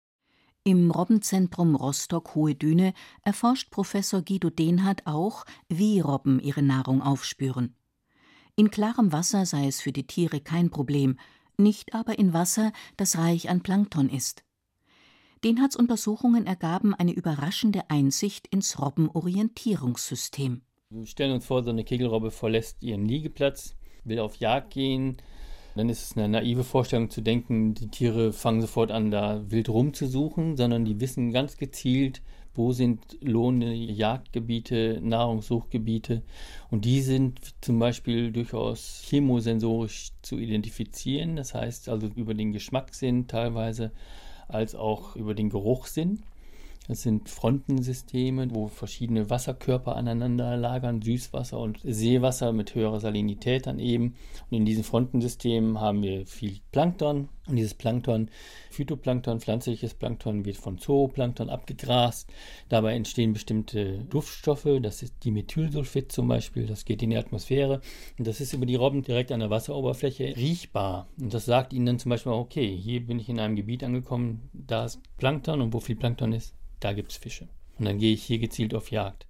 Im 0.63 0.91
Robbenzentrum 0.91 1.75
Rostock-Hohe 1.75 2.53
Düne 2.53 2.93
erforscht 3.23 3.71
Professor 3.71 4.21
Guido 4.21 4.49
Dehnhardt 4.49 5.07
auch, 5.07 5.45
wie 5.67 5.99
Robben 5.99 6.39
ihre 6.39 6.61
Nahrung 6.61 7.01
aufspüren. 7.01 7.75
In 8.55 8.69
klarem 8.69 9.11
Wasser 9.11 9.45
sei 9.45 9.67
es 9.67 9.81
für 9.81 9.93
die 9.93 10.05
Tiere 10.05 10.41
kein 10.41 10.69
Problem, 10.69 11.17
nicht 11.57 11.93
aber 11.93 12.19
in 12.19 12.33
Wasser, 12.33 12.73
das 12.97 13.17
reich 13.17 13.49
an 13.49 13.61
Plankton 13.61 14.09
ist. 14.09 14.43
Dehnhardts 15.45 15.77
Untersuchungen 15.77 16.45
ergaben 16.45 16.93
eine 16.93 17.13
überraschende 17.13 17.89
Einsicht 17.89 18.47
ins 18.47 18.79
Robbenorientierungssystem. 18.79 20.61
Wir 20.89 21.05
stellen 21.05 21.33
uns 21.33 21.45
vor, 21.45 21.63
so 21.63 21.69
eine 21.69 21.85
Kegelrobbe 21.85 22.31
verlässt 22.31 22.83
ihren 22.83 23.05
Liegeplatz, 23.05 23.75
will 24.03 24.19
auf 24.19 24.35
Jagd 24.35 24.71
gehen, 24.73 25.17
dann 25.75 25.89
ist 25.89 26.03
es 26.03 26.17
eine 26.17 26.27
naive 26.27 26.63
Vorstellung 26.63 27.09
zu 27.09 27.21
denken, 27.21 27.73
die 27.73 27.87
Tiere 27.89 28.33
fangen 28.33 28.61
sofort 28.61 28.91
an, 28.91 29.11
da 29.11 29.43
wild 29.49 29.69
rumzusuchen, 29.69 30.57
sondern 30.57 30.85
die 30.85 30.99
wissen 30.99 31.31
ganz 31.31 31.57
gezielt, 31.57 32.21
wo 32.55 32.73
sind 32.73 33.17
lohnende 33.21 33.73
Jagdgebiete, 33.73 34.99
Nahrungssuchgebiete. 35.01 36.23
Und 36.69 36.85
die 36.85 37.01
sind 37.01 37.39
zum 37.61 37.79
Beispiel 37.79 38.31
durchaus 38.31 39.01
chemosensorisch 39.05 40.11
zu 40.21 40.37
identifizieren, 40.37 41.35
das 41.35 41.53
heißt 41.53 41.89
also 41.89 42.07
über 42.15 42.33
den 42.33 42.51
Geschmackssinn 42.51 43.27
teilweise 43.27 43.91
als 44.47 44.75
auch 44.75 45.15
über 45.15 45.35
den 45.35 45.49
Geruchssinn. 45.49 46.23
Das 46.89 47.03
sind 47.03 47.29
Frontensysteme, 47.29 48.47
wo 48.49 48.67
verschiedene 48.67 49.29
Wasserkörper 49.29 49.95
aneinander 49.95 50.57
lagern, 50.57 51.03
Süßwasser 51.03 51.59
und 51.59 51.79
Seewasser 51.83 52.51
mit 52.51 52.73
höherer 52.73 52.99
Salinität 52.99 53.67
dann 53.67 53.77
eben. 53.77 54.15
Und 54.49 54.57
in 54.57 54.65
diesen 54.65 54.83
Frontensystemen 54.83 55.79
haben 55.79 56.01
wir 56.01 56.25
viel 56.25 56.57
Plankton. 56.71 57.29
Und 57.47 57.55
dieses 57.57 57.75
Plankton, 57.75 58.31
Phytoplankton, 58.71 59.39
pflanzliches 59.39 59.93
Plankton, 59.93 60.45
wird 60.45 60.57
von 60.57 60.79
Zooplankton 60.79 61.51
abgegrast. 61.51 62.27
Dabei 62.69 62.95
entstehen 62.95 63.33
bestimmte 63.33 63.99
Duftstoffe, 64.05 64.67
das 64.81 65.03
ist 65.03 65.13
Dimethylsulfid 65.23 66.11
zum 66.11 66.27
Beispiel, 66.27 66.65
das 66.65 66.85
geht 66.85 67.03
in 67.03 67.11
die 67.11 67.17
Atmosphäre. 67.17 67.81
Und 68.17 68.25
das 68.25 68.41
ist 68.41 68.53
über 68.53 68.65
die 68.65 68.75
Robben 68.75 69.03
direkt 69.03 69.31
an 69.31 69.41
der 69.41 69.51
Wasseroberfläche 69.51 70.35
riechbar. 70.35 71.07
Und 71.21 71.35
das 71.35 71.45
sagt 71.45 71.71
ihnen 71.71 71.85
dann 71.85 71.99
zum 71.99 72.09
Beispiel, 72.09 72.31
okay, 72.31 72.75
hier 72.75 73.05
bin 73.05 73.19
ich 73.19 73.29
in 73.29 73.39
einem 73.39 73.55
Gebiet 73.55 73.83
angekommen, 73.83 74.49
da 74.53 74.85
ist 74.85 74.99
Plankton 75.17 75.61
und 75.61 75.73
wo 75.73 75.79
viel 75.79 75.95
Plankton 75.95 76.33
ist, 76.33 76.55
da 76.79 76.93
gibt 76.93 77.11
es 77.11 77.17
Fische. 77.17 77.47
Und 77.77 77.85
dann 77.85 77.97
gehe 77.97 78.13
ich 78.13 78.23
hier 78.23 78.39
gezielt 78.39 78.73
auf 78.73 78.91
Jagd. 78.91 79.27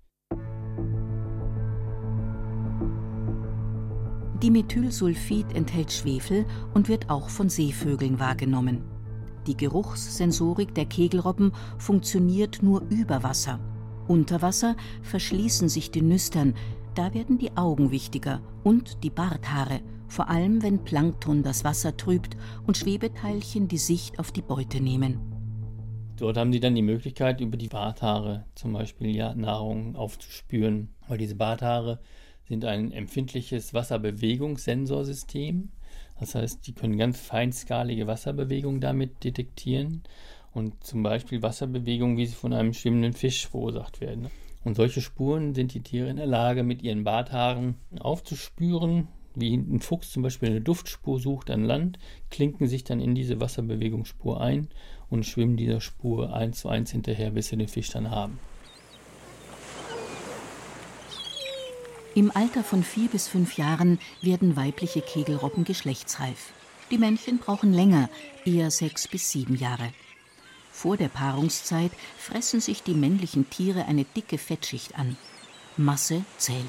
Dimethylsulfid 4.42 5.54
enthält 5.54 5.92
Schwefel 5.92 6.46
und 6.74 6.88
wird 6.88 7.10
auch 7.10 7.30
von 7.30 7.50
Seevögeln 7.50 8.20
wahrgenommen. 8.20 8.84
Die 9.48 9.58
Geruchssensorik 9.58 10.74
der 10.76 10.86
Kegelrobben 10.86 11.52
funktioniert 11.78 12.64
nur 12.64 12.82
über 12.90 13.22
Wasser. 13.24 13.60
Unter 14.08 14.42
Wasser 14.42 14.76
verschließen 15.02 15.70
sich 15.70 15.92
die 15.92 16.02
Nüstern, 16.02 16.56
da 16.96 17.14
werden 17.14 17.38
die 17.38 17.56
Augen 17.58 17.92
wichtiger 17.92 18.42
und 18.64 19.04
die 19.04 19.10
Barthaare, 19.10 19.82
vor 20.08 20.30
allem 20.30 20.64
wenn 20.64 20.84
Plankton 20.84 21.44
das 21.44 21.64
Wasser 21.64 21.96
trübt 21.96 22.36
und 22.66 22.78
Schwebeteilchen 22.78 23.68
die 23.68 23.78
Sicht 23.78 24.20
auf 24.20 24.32
die 24.32 24.42
Beute 24.42 24.82
nehmen. 24.82 25.29
Dort 26.20 26.38
haben 26.38 26.52
sie 26.52 26.60
dann 26.60 26.76
die 26.76 26.82
Möglichkeit, 26.82 27.40
über 27.40 27.56
die 27.56 27.70
Barthaare 27.70 28.46
zum 28.56 28.74
Beispiel 28.74 29.16
ja, 29.16 29.34
Nahrung 29.34 29.96
aufzuspüren, 29.96 30.90
weil 31.08 31.18
diese 31.18 31.36
Barthaare 31.36 32.00
sind 32.48 32.66
ein 32.66 32.92
empfindliches 32.92 33.74
Wasserbewegungssensorsystem. 33.74 35.70
Das 36.20 36.36
heißt, 36.36 36.68
die 36.68 36.74
können 36.74 36.98
ganz 36.98 37.20
feinskalige 37.20 38.06
Wasserbewegungen 38.08 38.82
damit 38.82 39.24
detektieren 39.24 40.04
und 40.54 40.84
zum 40.84 41.04
Beispiel 41.04 41.42
Wasserbewegungen, 41.42 42.18
wie 42.18 42.26
sie 42.26 42.36
von 42.36 42.52
einem 42.52 42.74
schwimmenden 42.74 43.14
Fisch 43.14 43.48
verursacht 43.48 44.02
werden. 44.02 44.28
Und 44.66 44.76
solche 44.76 45.00
Spuren 45.00 45.56
sind 45.56 45.74
die 45.74 45.82
Tiere 45.82 46.10
in 46.10 46.18
der 46.18 46.26
Lage, 46.26 46.64
mit 46.64 46.82
ihren 46.82 47.06
Barthaaren 47.06 47.76
aufzuspüren, 48.00 49.08
wie 49.36 49.56
ein 49.56 49.80
Fuchs 49.80 50.12
zum 50.12 50.24
Beispiel 50.24 50.50
eine 50.50 50.62
Duftspur 50.62 51.20
sucht 51.20 51.50
an 51.50 51.64
Land, 51.64 51.98
klinken 52.30 52.68
sich 52.68 52.84
dann 52.84 53.00
in 53.00 53.16
diese 53.16 53.40
Wasserbewegungsspur 53.40 54.42
ein 54.42 54.68
und 55.10 55.26
schwimmen 55.26 55.58
dieser 55.58 55.82
Spur 55.82 56.34
eins 56.34 56.60
zu 56.60 56.70
eins 56.70 56.92
hinterher, 56.92 57.32
bis 57.32 57.48
sie 57.48 57.58
den 57.58 57.68
Fisch 57.68 57.90
dann 57.90 58.12
haben. 58.12 58.40
Im 62.16 62.36
Alter 62.36 62.64
von 62.64 62.84
vier 62.84 63.08
bis 63.08 63.28
fünf 63.28 63.58
Jahren 63.58 64.00
werden 64.22 64.56
weibliche 64.56 65.02
Kegelrobben 65.02 65.64
geschlechtsreif. 65.64 66.52
Die 66.92 66.98
Männchen 66.98 67.38
brauchen 67.38 67.72
länger, 67.72 68.10
eher 68.46 68.72
sechs 68.72 69.08
bis 69.08 69.32
sieben 69.32 69.56
Jahre. 69.56 69.94
Vor 70.72 70.98
der 70.98 71.10
Paarungszeit 71.10 71.92
fressen 72.18 72.62
sich 72.62 72.84
die 72.84 72.94
männlichen 72.94 73.50
Tiere 73.50 73.86
eine 73.86 74.06
dicke 74.06 74.38
Fettschicht 74.38 74.98
an. 74.98 75.18
Masse 75.78 76.24
zählt. 76.38 76.66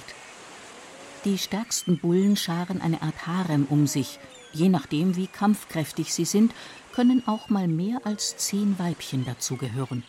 Die 1.25 1.39
stärksten 1.39 1.99
Bullen 1.99 2.37
scharen 2.37 2.81
eine 2.81 3.03
Art 3.03 3.27
Harem 3.27 3.67
um 3.69 3.87
sich. 3.87 4.19
Je 4.53 4.69
nachdem, 4.69 5.17
wie 5.17 5.27
kampfkräftig 5.27 6.13
sie 6.13 6.25
sind, 6.25 6.53
können 7.01 7.27
auch 7.27 7.49
mal 7.49 7.67
mehr 7.67 8.03
als 8.05 8.37
zehn 8.37 8.79
Weibchen 8.79 9.25
dazugehören. 9.25 10.03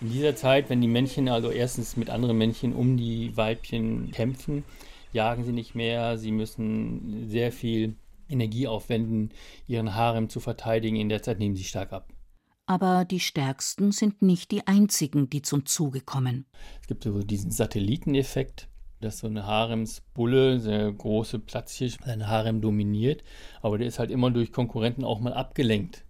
In 0.00 0.12
dieser 0.12 0.36
Zeit, 0.36 0.70
wenn 0.70 0.80
die 0.80 0.86
Männchen 0.86 1.28
also 1.28 1.50
erstens 1.50 1.96
mit 1.96 2.08
anderen 2.08 2.38
Männchen 2.38 2.72
um 2.72 2.96
die 2.96 3.36
Weibchen 3.36 4.12
kämpfen, 4.12 4.62
jagen 5.12 5.42
sie 5.42 5.50
nicht 5.50 5.74
mehr, 5.74 6.18
sie 6.18 6.30
müssen 6.30 7.28
sehr 7.28 7.50
viel 7.50 7.96
Energie 8.28 8.68
aufwenden, 8.68 9.30
ihren 9.66 9.96
Harem 9.96 10.28
zu 10.28 10.38
verteidigen. 10.38 10.94
In 10.94 11.08
der 11.08 11.20
Zeit 11.20 11.40
nehmen 11.40 11.56
sie 11.56 11.64
stark 11.64 11.92
ab. 11.92 12.12
Aber 12.64 13.04
die 13.04 13.18
Stärksten 13.18 13.90
sind 13.90 14.22
nicht 14.22 14.52
die 14.52 14.68
einzigen, 14.68 15.30
die 15.30 15.42
zum 15.42 15.66
Zuge 15.66 16.00
kommen. 16.00 16.46
Es 16.80 16.86
gibt 16.86 17.02
so 17.02 17.24
diesen 17.24 17.50
Satelliteneffekt, 17.50 18.68
dass 19.00 19.18
so 19.18 19.26
eine 19.26 19.46
Haremsbulle, 19.46 20.60
sehr 20.60 20.92
große 20.92 21.40
Platzhirsch, 21.40 21.96
sein 22.04 22.28
Harem 22.28 22.60
dominiert, 22.60 23.24
aber 23.62 23.78
der 23.78 23.88
ist 23.88 23.98
halt 23.98 24.12
immer 24.12 24.30
durch 24.30 24.52
Konkurrenten 24.52 25.02
auch 25.02 25.18
mal 25.18 25.32
abgelenkt. 25.32 26.04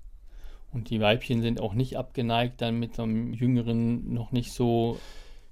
Und 0.72 0.90
die 0.90 1.00
Weibchen 1.00 1.42
sind 1.42 1.60
auch 1.60 1.74
nicht 1.74 1.96
abgeneigt, 1.96 2.60
dann 2.60 2.78
mit 2.78 2.94
so 2.94 3.02
einem 3.02 3.32
jüngeren, 3.32 4.12
noch 4.12 4.32
nicht 4.32 4.52
so 4.52 4.98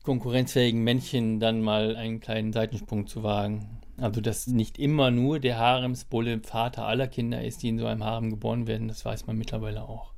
konkurrenzfähigen 0.05 0.83
Männchen 0.83 1.41
dann 1.41 1.61
mal 1.61 1.97
einen 1.97 2.21
kleinen 2.21 2.53
Seitensprung 2.53 3.07
zu 3.07 3.23
wagen. 3.23 3.81
Also, 3.99 4.21
dass 4.21 4.47
nicht 4.47 4.79
immer 4.79 5.11
nur 5.11 5.41
der 5.41 5.59
Haremsbulle 5.59 6.41
Vater 6.41 6.87
aller 6.87 7.09
Kinder 7.09 7.45
ist, 7.45 7.63
die 7.63 7.69
in 7.69 7.79
so 7.79 7.87
einem 7.87 8.05
Harem 8.05 8.31
geboren 8.31 8.67
werden, 8.67 8.89
das 8.89 9.05
weiß 9.05 9.27
man 9.27 9.37
mittlerweile 9.37 9.89
auch. 9.89 10.15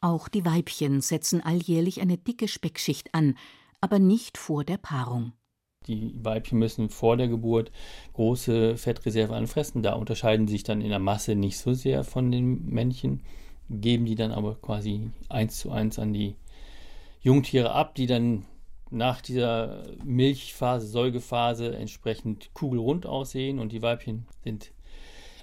Auch 0.00 0.28
die 0.28 0.46
Weibchen 0.46 1.02
setzen 1.02 1.42
alljährlich 1.42 2.00
eine 2.00 2.16
dicke 2.16 2.48
Speckschicht 2.48 3.14
an, 3.14 3.36
aber 3.82 3.98
nicht 3.98 4.38
vor 4.38 4.64
der 4.64 4.78
Paarung. 4.78 5.32
Die 5.86 6.12
Weibchen 6.16 6.58
müssen 6.58 6.88
vor 6.88 7.16
der 7.16 7.28
Geburt 7.28 7.70
große 8.14 8.76
Fettreserve 8.76 9.34
anfressen. 9.34 9.82
Da 9.82 9.94
unterscheiden 9.94 10.46
sie 10.46 10.54
sich 10.54 10.62
dann 10.62 10.80
in 10.80 10.90
der 10.90 10.98
Masse 10.98 11.34
nicht 11.34 11.58
so 11.58 11.72
sehr 11.74 12.04
von 12.04 12.30
den 12.30 12.66
Männchen, 12.66 13.22
geben 13.70 14.04
die 14.04 14.16
dann 14.16 14.32
aber 14.32 14.56
quasi 14.56 15.10
eins 15.28 15.58
zu 15.58 15.70
eins 15.70 15.98
an 15.98 16.12
die 16.12 16.34
Jungtiere 17.22 17.72
ab, 17.72 17.94
die 17.94 18.06
dann 18.06 18.44
nach 18.90 19.20
dieser 19.20 19.84
Milchphase, 20.04 20.86
Säugephase 20.86 21.76
entsprechend 21.76 22.52
kugelrund 22.54 23.06
aussehen 23.06 23.58
und 23.60 23.72
die 23.72 23.82
Weibchen 23.82 24.26
sind 24.42 24.72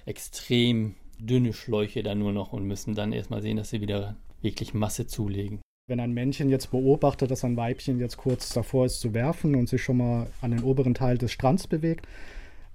extrem 0.04 0.94
dünne 1.18 1.52
Schläuche 1.52 2.02
dann 2.02 2.18
nur 2.18 2.32
noch 2.32 2.52
und 2.52 2.64
müssen 2.64 2.94
dann 2.94 3.12
erstmal 3.12 3.42
sehen, 3.42 3.56
dass 3.56 3.70
sie 3.70 3.80
wieder 3.80 4.16
wirklich 4.42 4.74
Masse 4.74 5.06
zulegen. 5.06 5.60
Wenn 5.88 6.00
ein 6.00 6.12
Männchen 6.12 6.50
jetzt 6.50 6.70
beobachtet, 6.70 7.30
dass 7.30 7.44
ein 7.44 7.56
Weibchen 7.56 7.98
jetzt 7.98 8.18
kurz 8.18 8.50
davor 8.50 8.84
ist 8.84 9.00
zu 9.00 9.14
werfen 9.14 9.54
und 9.54 9.68
sich 9.68 9.82
schon 9.82 9.96
mal 9.96 10.26
an 10.42 10.50
den 10.50 10.62
oberen 10.62 10.92
Teil 10.92 11.16
des 11.16 11.32
Strands 11.32 11.66
bewegt, 11.66 12.06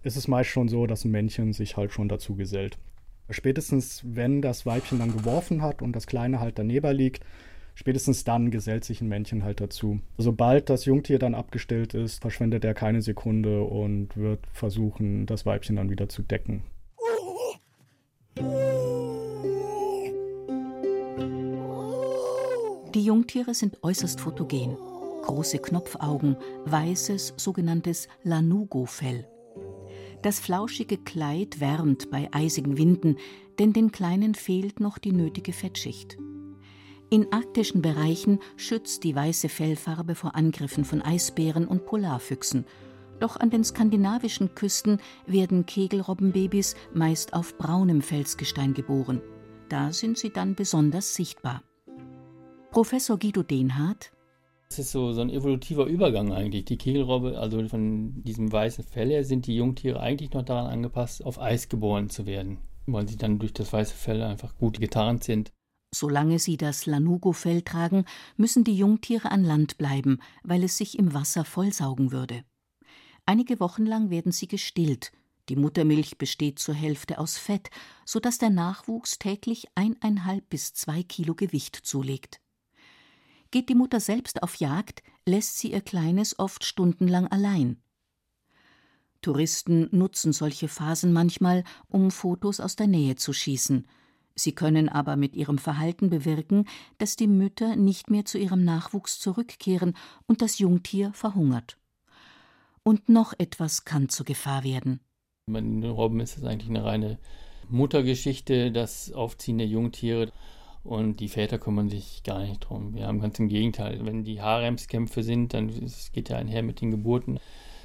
ist 0.02 0.18
es 0.18 0.28
meist 0.28 0.50
schon 0.50 0.68
so, 0.68 0.88
dass 0.88 1.06
ein 1.06 1.12
Männchen 1.12 1.54
sich 1.54 1.78
halt 1.78 1.92
schon 1.92 2.10
dazu 2.10 2.36
gesellt. 2.36 2.78
Spätestens, 3.30 4.02
wenn 4.06 4.42
das 4.42 4.66
Weibchen 4.66 5.00
dann 5.00 5.14
geworfen 5.14 5.62
hat 5.62 5.82
und 5.82 5.96
das 5.96 6.08
Kleine 6.08 6.40
halt 6.40 6.60
daneben 6.60 6.96
liegt, 6.96 7.24
spätestens 7.76 8.24
dann 8.24 8.52
gesellt 8.52 8.84
sich 8.84 9.02
ein 9.02 9.08
Männchen 9.08 9.44
halt 9.44 9.62
dazu. 9.62 10.00
Sobald 10.18 10.70
das 10.70 10.86
Jungtier 10.86 11.20
dann 11.20 11.36
abgestellt 11.36 11.94
ist, 11.94 12.22
verschwendet 12.22 12.66
er 12.66 12.74
keine 12.74 13.02
Sekunde 13.02 13.64
und 13.64 14.16
wird 14.18 14.40
versuchen, 14.52 15.26
das 15.26 15.46
Weibchen 15.46 15.78
dann 15.78 15.90
wieder 15.90 16.10
zu 16.10 16.22
decken. 16.22 16.64
Die 22.94 23.06
Jungtiere 23.06 23.56
sind 23.56 23.84
äußerst 23.84 24.22
fotogen. 24.22 24.78
Große 25.24 25.58
Knopfaugen, 25.58 26.36
weißes, 26.66 27.34
sogenanntes 27.38 28.08
Lanugo-Fell. 28.24 29.26
Das 30.24 30.40
flauschige 30.40 30.98
Kleid 30.98 31.60
wärmt 31.60 32.10
bei 32.10 32.30
eisigen 32.32 32.78
Winden, 32.78 33.18
denn 33.60 33.74
den 33.74 33.92
Kleinen 33.92 34.36
fehlt 34.36 34.80
noch 34.80 34.98
die 34.98 35.12
nötige 35.12 35.52
Fettschicht. 35.52 36.18
In 37.10 37.32
arktischen 37.34 37.82
Bereichen 37.82 38.40
schützt 38.56 39.04
die 39.04 39.14
weiße 39.14 39.50
Fellfarbe 39.50 40.16
vor 40.16 40.34
Angriffen 40.34 40.86
von 40.86 41.02
Eisbären 41.02 41.68
und 41.68 41.86
Polarfüchsen. 41.86 42.66
Doch 43.20 43.36
an 43.36 43.50
den 43.50 43.66
skandinavischen 43.66 44.56
Küsten 44.56 45.00
werden 45.28 45.66
Kegelrobbenbabys 45.66 46.76
meist 46.94 47.34
auf 47.34 47.58
braunem 47.58 48.02
Felsgestein 48.02 48.74
geboren. 48.74 49.22
Da 49.68 49.92
sind 49.92 50.18
sie 50.18 50.30
dann 50.30 50.56
besonders 50.56 51.16
sichtbar. 51.16 51.64
Professor 52.72 53.20
Guido 53.20 53.44
Denhardt. 53.44 54.13
Es 54.74 54.80
ist 54.80 54.92
so, 54.92 55.14
so 55.14 55.22
ein 55.22 55.30
evolutiver 55.30 55.86
Übergang 55.86 56.34
eigentlich. 56.34 56.66
Die 56.66 56.80
Kegelrobbe, 56.80 57.38
also 57.38 57.68
von 57.68 58.24
diesem 58.24 58.52
weißen 58.52 58.84
Fell 58.84 59.12
her, 59.12 59.24
sind 59.24 59.46
die 59.46 59.56
Jungtiere 59.56 60.00
eigentlich 60.00 60.34
noch 60.34 60.42
daran 60.42 60.66
angepasst, 60.66 61.24
auf 61.24 61.40
Eis 61.40 61.70
geboren 61.70 62.10
zu 62.10 62.26
werden, 62.26 62.58
weil 62.88 63.08
sie 63.08 63.16
dann 63.16 63.38
durch 63.38 63.54
das 63.54 63.72
weiße 63.72 63.94
Fell 63.94 64.24
einfach 64.24 64.58
gut 64.58 64.80
getarnt 64.80 65.24
sind. 65.24 65.52
Solange 65.94 66.40
sie 66.40 66.58
das 66.58 66.88
Lanugo-Fell 66.88 67.62
tragen, 67.62 68.06
müssen 68.36 68.64
die 68.64 68.76
Jungtiere 68.76 69.30
an 69.30 69.44
Land 69.44 69.78
bleiben, 69.78 70.18
weil 70.42 70.64
es 70.64 70.76
sich 70.76 70.98
im 70.98 71.14
Wasser 71.14 71.46
vollsaugen 71.46 72.12
würde. 72.12 72.44
Einige 73.28 73.60
Wochen 73.60 73.86
lang 73.86 74.10
werden 74.10 74.32
sie 74.32 74.48
gestillt. 74.48 75.12
Die 75.50 75.56
Muttermilch 75.56 76.18
besteht 76.18 76.58
zur 76.58 76.74
Hälfte 76.74 77.20
aus 77.20 77.38
Fett, 77.38 77.70
sodass 78.06 78.40
der 78.40 78.50
Nachwuchs 78.50 79.20
täglich 79.20 79.68
eineinhalb 79.76 80.50
bis 80.50 80.74
zwei 80.74 81.04
Kilo 81.04 81.36
Gewicht 81.36 81.76
zulegt. 81.76 82.40
Geht 83.54 83.70
die 83.70 83.76
Mutter 83.76 84.00
selbst 84.00 84.42
auf 84.42 84.56
Jagd, 84.56 85.04
lässt 85.28 85.60
sie 85.60 85.74
ihr 85.74 85.82
Kleines 85.82 86.40
oft 86.40 86.66
stundenlang 86.66 87.28
allein. 87.28 87.78
Touristen 89.22 89.90
nutzen 89.92 90.34
solche 90.34 90.68
Phasen 90.68 91.14
manchmal, 91.14 91.64
um 91.88 92.10
Fotos 92.10 92.60
aus 92.60 92.76
der 92.76 92.88
Nähe 92.88 93.16
zu 93.16 93.32
schießen. 93.32 93.88
Sie 94.34 94.56
können 94.56 94.90
aber 94.90 95.18
mit 95.18 95.36
ihrem 95.36 95.60
Verhalten 95.60 96.10
bewirken, 96.10 96.68
dass 96.98 97.16
die 97.16 97.28
Mütter 97.28 97.76
nicht 97.76 98.10
mehr 98.10 98.26
zu 98.26 98.40
ihrem 98.40 98.66
Nachwuchs 98.66 99.20
zurückkehren 99.20 99.96
und 100.26 100.42
das 100.42 100.58
Jungtier 100.58 101.14
verhungert. 101.14 101.78
Und 102.82 103.08
noch 103.08 103.34
etwas 103.38 103.86
kann 103.86 104.10
zur 104.10 104.26
Gefahr 104.26 104.64
werden. 104.64 105.00
Bei 105.46 105.62
den 105.62 105.84
Robben 105.84 106.22
ist 106.22 106.40
es 106.40 106.44
eigentlich 106.44 106.72
eine 106.72 106.86
reine 106.86 107.20
Muttergeschichte, 107.70 108.72
das 108.72 109.12
Aufziehen 109.12 109.60
der 109.60 109.68
Jungtiere. 109.68 110.32
Und 110.84 111.22
die 111.22 111.30
Väter 111.30 111.60
kümmern 111.60 111.90
sich 111.90 112.24
gar 112.24 112.40
nicht 112.40 112.60
drum. 112.60 112.94
Wir 112.94 113.08
haben 113.08 113.22
ganz 113.22 113.40
im 113.40 113.48
Gegenteil. 113.48 114.06
Wenn 114.06 114.26
die 114.26 114.42
Haremskämpfe 114.42 115.24
sind, 115.24 115.54
dann 115.54 115.70
es 115.70 116.12
geht 116.12 116.30
ja 116.30 116.38
einher 116.38 116.62
mit 116.62 116.82
den 116.82 116.92
Geburten. 116.92 117.40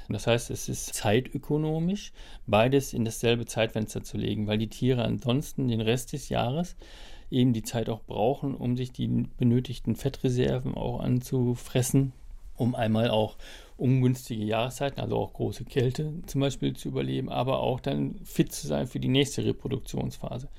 Das 0.09 0.27
heißt, 0.27 0.49
es 0.49 0.67
ist 0.67 0.93
zeitökonomisch, 0.95 2.11
beides 2.47 2.93
in 2.93 3.05
dasselbe 3.05 3.45
Zeitfenster 3.45 4.03
zu 4.03 4.17
legen, 4.17 4.47
weil 4.47 4.57
die 4.57 4.67
Tiere 4.67 5.03
ansonsten 5.03 5.67
den 5.67 5.81
Rest 5.81 6.13
des 6.13 6.29
Jahres 6.29 6.75
eben 7.29 7.53
die 7.53 7.61
Zeit 7.61 7.89
auch 7.89 8.01
brauchen, 8.01 8.55
um 8.55 8.75
sich 8.75 8.91
die 8.91 9.07
benötigten 9.37 9.95
Fettreserven 9.95 10.73
auch 10.73 10.99
anzufressen, 10.99 12.13
um 12.55 12.73
einmal 12.73 13.11
auch 13.11 13.37
ungünstige 13.77 14.43
Jahreszeiten, 14.43 14.99
also 14.99 15.15
auch 15.15 15.33
große 15.33 15.63
Kälte 15.63 16.13
zum 16.25 16.41
Beispiel 16.41 16.75
zu 16.75 16.89
überleben, 16.89 17.29
aber 17.29 17.59
auch 17.59 17.79
dann 17.79 18.15
fit 18.23 18.51
zu 18.51 18.67
sein 18.67 18.87
für 18.87 18.99
die 18.99 19.07
nächste 19.07 19.45
Reproduktionsphase. 19.45 20.49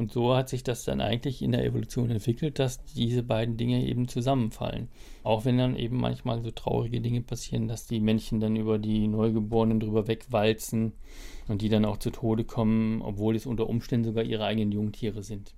Und 0.00 0.12
so 0.12 0.34
hat 0.34 0.48
sich 0.48 0.64
das 0.64 0.84
dann 0.84 1.02
eigentlich 1.02 1.42
in 1.42 1.52
der 1.52 1.62
Evolution 1.62 2.10
entwickelt, 2.10 2.58
dass 2.58 2.82
diese 2.86 3.22
beiden 3.22 3.58
Dinge 3.58 3.84
eben 3.84 4.08
zusammenfallen. 4.08 4.88
Auch 5.24 5.44
wenn 5.44 5.58
dann 5.58 5.76
eben 5.76 5.98
manchmal 5.98 6.42
so 6.42 6.50
traurige 6.50 7.02
Dinge 7.02 7.20
passieren, 7.20 7.68
dass 7.68 7.86
die 7.86 8.00
Männchen 8.00 8.40
dann 8.40 8.56
über 8.56 8.78
die 8.78 9.08
Neugeborenen 9.08 9.78
drüber 9.78 10.08
wegwalzen 10.08 10.94
und 11.48 11.60
die 11.60 11.68
dann 11.68 11.84
auch 11.84 11.98
zu 11.98 12.08
Tode 12.08 12.44
kommen, 12.44 13.02
obwohl 13.02 13.36
es 13.36 13.44
unter 13.44 13.68
Umständen 13.68 14.06
sogar 14.06 14.24
ihre 14.24 14.46
eigenen 14.46 14.72
Jungtiere 14.72 15.22
sind. 15.22 15.54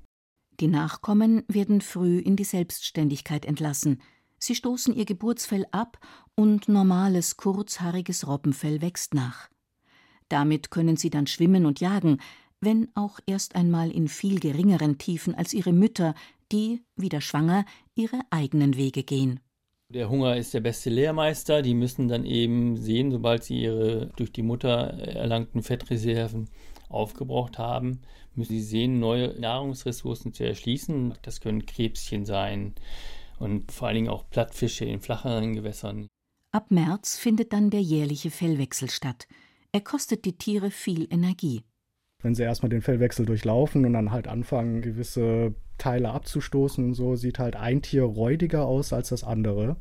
Die 0.58 0.66
Nachkommen 0.66 1.44
werden 1.46 1.80
früh 1.80 2.18
in 2.18 2.34
die 2.34 2.42
Selbstständigkeit 2.42 3.46
entlassen. 3.46 4.02
Sie 4.40 4.56
stoßen 4.56 4.92
ihr 4.92 5.04
Geburtsfell 5.04 5.66
ab 5.70 6.00
und 6.34 6.68
normales, 6.68 7.36
kurzhaariges 7.36 8.26
Robbenfell 8.26 8.82
wächst 8.82 9.14
nach. 9.14 9.48
Damit 10.28 10.72
können 10.72 10.96
sie 10.96 11.10
dann 11.10 11.28
schwimmen 11.28 11.64
und 11.64 11.78
jagen, 11.78 12.18
wenn 12.62 12.88
auch 12.94 13.18
erst 13.26 13.56
einmal 13.56 13.90
in 13.90 14.08
viel 14.08 14.38
geringeren 14.38 14.96
Tiefen 14.96 15.34
als 15.34 15.52
ihre 15.52 15.72
Mütter, 15.72 16.14
die, 16.52 16.82
wieder 16.96 17.20
schwanger, 17.20 17.66
ihre 17.94 18.20
eigenen 18.30 18.76
Wege 18.76 19.02
gehen. 19.02 19.40
Der 19.88 20.08
Hunger 20.08 20.36
ist 20.36 20.54
der 20.54 20.60
beste 20.60 20.88
Lehrmeister. 20.88 21.60
Die 21.60 21.74
müssen 21.74 22.08
dann 22.08 22.24
eben 22.24 22.76
sehen, 22.76 23.10
sobald 23.10 23.44
sie 23.44 23.60
ihre 23.62 24.06
durch 24.16 24.32
die 24.32 24.42
Mutter 24.42 24.70
erlangten 24.70 25.62
Fettreserven 25.62 26.48
aufgebraucht 26.88 27.58
haben, 27.58 28.00
müssen 28.34 28.52
sie 28.52 28.62
sehen, 28.62 29.00
neue 29.00 29.38
Nahrungsressourcen 29.38 30.32
zu 30.32 30.44
erschließen. 30.44 31.14
Das 31.22 31.40
können 31.40 31.66
Krebschen 31.66 32.24
sein 32.24 32.74
und 33.38 33.72
vor 33.72 33.88
allen 33.88 33.96
Dingen 33.96 34.08
auch 34.08 34.28
Plattfische 34.30 34.84
in 34.84 35.00
flacheren 35.00 35.54
Gewässern. 35.54 36.06
Ab 36.52 36.70
März 36.70 37.18
findet 37.18 37.52
dann 37.52 37.70
der 37.70 37.82
jährliche 37.82 38.30
Fellwechsel 38.30 38.88
statt. 38.88 39.26
Er 39.72 39.80
kostet 39.80 40.26
die 40.26 40.36
Tiere 40.36 40.70
viel 40.70 41.08
Energie 41.10 41.62
wenn 42.22 42.34
sie 42.34 42.42
erstmal 42.42 42.70
den 42.70 42.82
Fellwechsel 42.82 43.26
durchlaufen 43.26 43.84
und 43.84 43.92
dann 43.92 44.12
halt 44.12 44.28
anfangen, 44.28 44.80
gewisse 44.80 45.54
Teile 45.78 46.10
abzustoßen 46.10 46.84
und 46.84 46.94
so, 46.94 47.16
sieht 47.16 47.38
halt 47.38 47.56
ein 47.56 47.82
Tier 47.82 48.04
räudiger 48.04 48.64
aus 48.64 48.92
als 48.92 49.08
das 49.08 49.24
andere. 49.24 49.76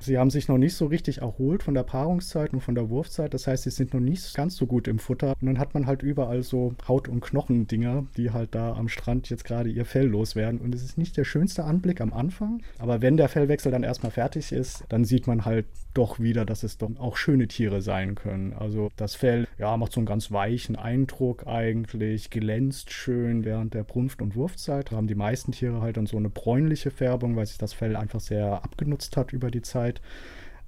Sie 0.00 0.18
haben 0.18 0.30
sich 0.30 0.48
noch 0.48 0.58
nicht 0.58 0.74
so 0.74 0.86
richtig 0.86 1.18
erholt 1.18 1.62
von 1.62 1.74
der 1.74 1.82
Paarungszeit 1.82 2.52
und 2.52 2.60
von 2.60 2.74
der 2.74 2.90
Wurfzeit. 2.90 3.34
Das 3.34 3.46
heißt, 3.46 3.64
sie 3.64 3.70
sind 3.70 3.94
noch 3.94 4.00
nicht 4.00 4.34
ganz 4.34 4.56
so 4.56 4.66
gut 4.66 4.88
im 4.88 4.98
Futter. 4.98 5.34
Und 5.40 5.46
dann 5.46 5.58
hat 5.58 5.74
man 5.74 5.86
halt 5.86 6.02
überall 6.02 6.42
so 6.42 6.74
Haut- 6.86 7.08
und 7.08 7.20
Knochendinger, 7.20 8.06
die 8.16 8.30
halt 8.30 8.54
da 8.54 8.74
am 8.74 8.88
Strand 8.88 9.30
jetzt 9.30 9.44
gerade 9.44 9.70
ihr 9.70 9.84
Fell 9.84 10.06
loswerden. 10.06 10.60
Und 10.60 10.74
es 10.74 10.82
ist 10.82 10.98
nicht 10.98 11.16
der 11.16 11.24
schönste 11.24 11.64
Anblick 11.64 12.00
am 12.00 12.12
Anfang. 12.12 12.62
Aber 12.78 13.02
wenn 13.02 13.16
der 13.16 13.28
Fellwechsel 13.28 13.72
dann 13.72 13.82
erstmal 13.82 14.12
fertig 14.12 14.52
ist, 14.52 14.84
dann 14.88 15.04
sieht 15.04 15.26
man 15.26 15.44
halt 15.44 15.66
doch 15.94 16.18
wieder, 16.18 16.44
dass 16.44 16.64
es 16.64 16.76
doch 16.76 16.90
auch 16.98 17.16
schöne 17.16 17.48
Tiere 17.48 17.80
sein 17.80 18.14
können. 18.14 18.52
Also 18.52 18.90
das 18.96 19.14
Fell, 19.14 19.46
ja, 19.58 19.76
macht 19.76 19.92
so 19.92 20.00
einen 20.00 20.06
ganz 20.06 20.30
weichen 20.32 20.76
Eindruck 20.76 21.46
eigentlich, 21.46 22.30
glänzt 22.30 22.92
schön 22.92 23.44
während 23.44 23.74
der 23.74 23.84
Brunft- 23.84 24.20
und 24.20 24.34
Wurfzeit. 24.34 24.90
Da 24.90 24.96
haben 24.96 25.06
die 25.06 25.14
meisten 25.14 25.52
Tiere 25.52 25.80
halt 25.80 25.96
dann 25.96 26.06
so 26.06 26.16
eine 26.16 26.30
bräunliche 26.30 26.90
Färbung, 26.90 27.36
weil 27.36 27.46
sich 27.46 27.58
das 27.58 27.72
Fell 27.72 27.96
einfach 27.96 28.20
sehr 28.20 28.64
abgenutzt 28.64 29.16
hat 29.16 29.32
über 29.32 29.50
die 29.50 29.62
Zeit. 29.62 29.83
Zeit. 29.84 30.00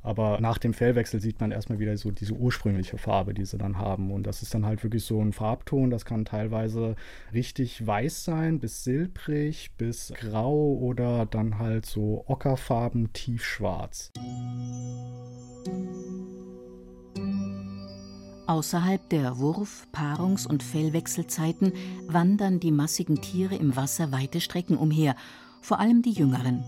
Aber 0.03 0.41
nach 0.41 0.59
dem 0.59 0.73
Fellwechsel 0.73 1.21
sieht 1.21 1.41
man 1.41 1.51
erstmal 1.51 1.81
wieder 1.81 1.97
so 1.97 2.13
diese 2.13 2.35
ursprüngliche 2.35 2.97
Farbe, 2.97 3.35
die 3.35 3.45
sie 3.45 3.59
dann 3.59 3.77
haben. 3.77 4.13
Und 4.13 4.25
das 4.25 4.41
ist 4.41 4.55
dann 4.55 4.65
halt 4.65 4.85
wirklich 4.85 5.05
so 5.05 5.21
ein 5.21 5.33
Farbton. 5.33 5.91
Das 5.91 6.05
kann 6.05 6.25
teilweise 6.25 6.95
richtig 7.35 7.85
weiß 7.85 8.23
sein, 8.23 8.61
bis 8.61 8.85
silbrig, 8.85 9.73
bis 9.77 10.13
grau 10.15 10.75
oder 10.75 11.27
dann 11.27 11.59
halt 11.59 11.87
so 11.87 12.23
ockerfarben, 12.29 13.13
tiefschwarz. 13.15 14.13
Außerhalb 18.47 19.09
der 19.09 19.39
Wurf-, 19.39 19.89
Paarungs- 19.93 20.47
und 20.47 20.63
Fellwechselzeiten 20.63 21.73
wandern 22.07 22.61
die 22.61 22.71
massigen 22.71 23.21
Tiere 23.21 23.57
im 23.57 23.75
Wasser 23.75 24.13
weite 24.13 24.41
Strecken 24.41 24.77
umher, 24.77 25.17
vor 25.63 25.81
allem 25.81 26.03
die 26.03 26.13
jüngeren. 26.13 26.63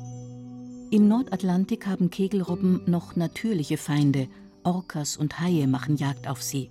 Im 0.90 1.06
Nordatlantik 1.06 1.86
haben 1.86 2.08
Kegelrobben 2.08 2.80
noch 2.86 3.14
natürliche 3.14 3.76
Feinde, 3.76 4.26
Orcas 4.64 5.18
und 5.18 5.38
Haie 5.38 5.66
machen 5.66 5.96
Jagd 5.96 6.26
auf 6.26 6.42
sie. 6.42 6.70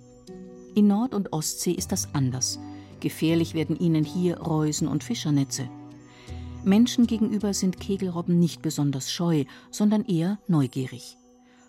In 0.74 0.88
Nord- 0.88 1.14
und 1.14 1.32
Ostsee 1.32 1.70
ist 1.70 1.92
das 1.92 2.12
anders. 2.14 2.58
Gefährlich 2.98 3.54
werden 3.54 3.78
ihnen 3.78 4.04
hier 4.04 4.38
Reusen 4.38 4.88
und 4.88 5.04
Fischernetze. 5.04 5.68
Menschen 6.64 7.06
gegenüber 7.06 7.54
sind 7.54 7.78
Kegelrobben 7.78 8.40
nicht 8.40 8.60
besonders 8.60 9.12
scheu, 9.12 9.44
sondern 9.70 10.04
eher 10.04 10.40
neugierig. 10.48 11.16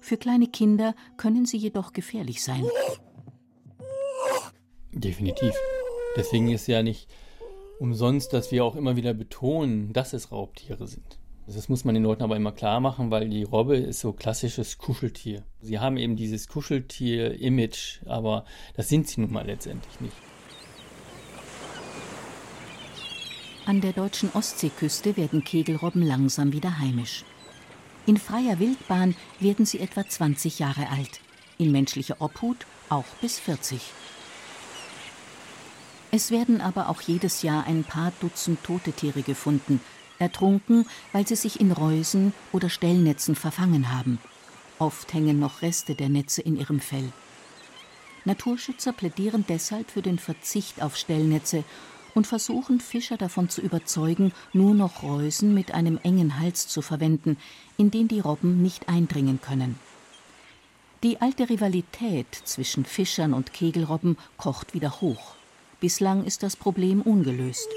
Für 0.02 0.18
kleine 0.18 0.48
Kinder 0.48 0.96
können 1.18 1.46
sie 1.46 1.58
jedoch 1.58 1.94
gefährlich 1.94 2.44
sein. 2.44 2.66
Definitiv. 4.92 5.54
Deswegen 6.16 6.50
ist 6.50 6.66
ja 6.66 6.82
nicht 6.82 7.08
umsonst, 7.80 8.34
dass 8.34 8.52
wir 8.52 8.66
auch 8.66 8.76
immer 8.76 8.96
wieder 8.96 9.14
betonen, 9.14 9.94
dass 9.94 10.14
es 10.14 10.32
Raubtiere 10.32 10.88
sind. 10.88 11.19
Das 11.56 11.68
muss 11.68 11.84
man 11.84 11.96
den 11.96 12.04
Leuten 12.04 12.22
aber 12.22 12.36
immer 12.36 12.52
klar 12.52 12.80
machen, 12.80 13.10
weil 13.10 13.28
die 13.28 13.42
Robbe 13.42 13.76
ist 13.76 14.02
so 14.02 14.14
klassisches 14.14 14.78
Kuscheltier. 14.78 15.44
Sie 15.62 15.80
haben 15.80 15.98
eben 15.98 16.16
dieses 16.16 16.48
Kuscheltier-Image, 16.48 18.04
aber 18.06 18.46
das 18.76 18.88
sind 18.88 19.08
sie 19.08 19.22
nun 19.22 19.32
mal 19.32 19.48
letztendlich 19.48 20.00
nicht. 20.00 20.16
An 23.66 23.82
der 23.82 23.94
deutschen 23.94 24.30
Ostseeküste 24.34 25.18
werden 25.18 25.44
Kegelrobben 25.44 26.04
langsam 26.04 26.54
wieder 26.54 26.78
heimisch. 26.78 27.26
In 28.06 28.18
freier 28.18 28.60
Wildbahn 28.60 29.16
werden 29.40 29.66
sie 29.66 29.80
etwa 29.80 30.08
20 30.08 30.60
Jahre 30.60 30.90
alt, 30.90 31.20
in 31.58 31.72
menschlicher 31.72 32.18
Obhut 32.20 32.68
auch 32.90 33.06
bis 33.22 33.40
40. 33.40 33.82
Es 36.12 36.30
werden 36.30 36.62
aber 36.62 36.90
auch 36.90 37.02
jedes 37.02 37.42
Jahr 37.42 37.66
ein 37.66 37.84
paar 37.84 38.12
Dutzend 38.20 38.64
tote 38.64 38.92
Tiere 38.92 39.22
gefunden, 39.22 39.80
ertrunken, 40.20 40.86
weil 41.12 41.28
sie 41.28 41.36
sich 41.36 41.60
in 41.60 41.72
Reusen 41.72 42.34
oder 42.52 42.70
Stellnetzen 42.70 43.36
verfangen 43.36 43.92
haben. 43.92 44.20
Oft 44.78 45.14
hängen 45.14 45.40
noch 45.40 45.62
Reste 45.62 45.96
der 45.96 46.10
Netze 46.10 46.42
in 46.42 46.58
ihrem 46.58 46.80
Fell. 46.80 47.12
Naturschützer 48.26 48.94
plädieren 48.94 49.46
deshalb 49.48 49.92
für 49.92 50.02
den 50.02 50.20
Verzicht 50.20 50.82
auf 50.82 50.96
Stellnetze 50.96 51.64
und 52.16 52.28
versuchen 52.28 52.80
Fischer 52.80 53.18
davon 53.18 53.50
zu 53.50 53.62
überzeugen, 53.62 54.34
nur 54.54 54.74
noch 54.74 55.04
Reusen 55.04 55.54
mit 55.54 55.74
einem 55.74 56.00
engen 56.04 56.40
Hals 56.40 56.68
zu 56.68 56.82
verwenden, 56.82 57.38
in 57.78 57.92
den 57.92 58.08
die 58.08 58.20
Robben 58.20 58.62
nicht 58.62 58.90
eindringen 58.90 59.40
können. 59.42 59.80
Die 61.04 61.22
alte 61.22 61.50
Rivalität 61.50 62.28
zwischen 62.44 62.84
Fischern 62.84 63.34
und 63.34 63.54
Kegelrobben 63.54 64.18
kocht 64.38 64.74
wieder 64.74 65.00
hoch. 65.00 65.36
Bislang 65.80 66.26
ist 66.26 66.44
das 66.44 66.58
Problem 66.58 67.02
ungelöst. 67.02 67.70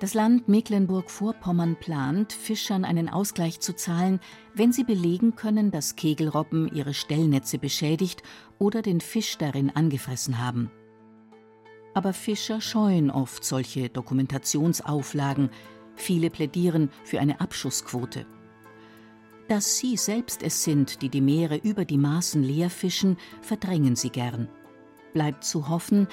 Das 0.00 0.14
Land 0.14 0.48
Mecklenburg-Vorpommern 0.48 1.76
plant, 1.76 2.32
Fischern 2.32 2.86
einen 2.86 3.10
Ausgleich 3.10 3.60
zu 3.60 3.76
zahlen, 3.76 4.18
wenn 4.54 4.72
sie 4.72 4.82
belegen 4.82 5.36
können, 5.36 5.70
dass 5.70 5.94
Kegelrobben 5.94 6.74
ihre 6.74 6.94
Stellnetze 6.94 7.58
beschädigt 7.58 8.22
oder 8.58 8.80
den 8.80 9.02
Fisch 9.02 9.36
darin 9.36 9.68
angefressen 9.68 10.38
haben. 10.38 10.70
Aber 11.92 12.14
Fischer 12.14 12.62
scheuen 12.62 13.10
oft 13.10 13.44
solche 13.44 13.90
Dokumentationsauflagen. 13.90 15.50
Viele 15.96 16.30
plädieren 16.30 16.88
für 17.04 17.20
eine 17.20 17.42
Abschussquote. 17.42 18.24
Dass 19.48 19.76
sie 19.76 19.98
selbst 19.98 20.42
es 20.42 20.64
sind, 20.64 21.02
die 21.02 21.10
die 21.10 21.20
Meere 21.20 21.56
über 21.56 21.84
die 21.84 21.98
Maßen 21.98 22.42
leer 22.42 22.70
fischen, 22.70 23.18
verdrängen 23.42 23.96
sie 23.96 24.10
gern. 24.10 24.48
Bleibt 25.12 25.44
zu 25.44 25.68
hoffen, 25.68 26.08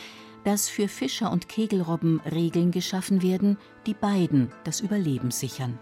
dass 0.48 0.70
für 0.70 0.88
Fischer 0.88 1.30
und 1.30 1.50
Kegelrobben 1.50 2.22
Regeln 2.22 2.72
geschaffen 2.72 3.22
werden, 3.22 3.58
die 3.86 3.94
beiden 3.94 4.50
das 4.64 4.80
Überleben 4.80 5.30
sichern. 5.30 5.78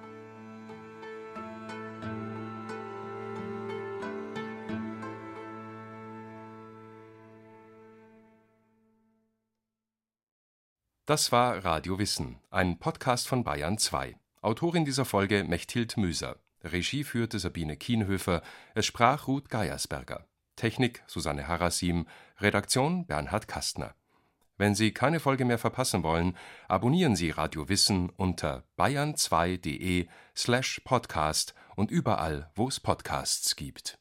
Das 11.05 11.31
war 11.31 11.63
Radio 11.63 11.99
Wissen, 11.99 12.39
ein 12.49 12.79
Podcast 12.79 13.27
von 13.27 13.43
Bayern 13.43 13.77
2. 13.77 14.15
Autorin 14.41 14.83
dieser 14.83 15.05
Folge 15.05 15.43
Mechthild 15.43 15.95
Müser. 15.95 16.39
Regie 16.63 17.03
führte 17.03 17.37
Sabine 17.37 17.77
Kienhöfer. 17.77 18.41
Es 18.73 18.87
sprach 18.87 19.27
Ruth 19.27 19.47
Geiersberger. 19.49 20.25
Technik 20.55 21.03
Susanne 21.05 21.47
Harasim. 21.47 22.07
Redaktion 22.39 23.05
Bernhard 23.05 23.47
Kastner. 23.47 23.93
Wenn 24.57 24.75
Sie 24.75 24.91
keine 24.91 25.19
Folge 25.19 25.43
mehr 25.43 25.57
verpassen 25.57 26.03
wollen, 26.03 26.37
abonnieren 26.67 27.15
Sie 27.15 27.29
Radio 27.29 27.67
Wissen 27.67 28.09
unter 28.09 28.63
bayern2.de 28.77 30.07
slash 30.35 30.81
podcast 30.85 31.53
und 31.75 31.91
überall, 31.91 32.49
wo 32.55 32.67
es 32.67 32.79
Podcasts 32.79 33.55
gibt 33.55 33.99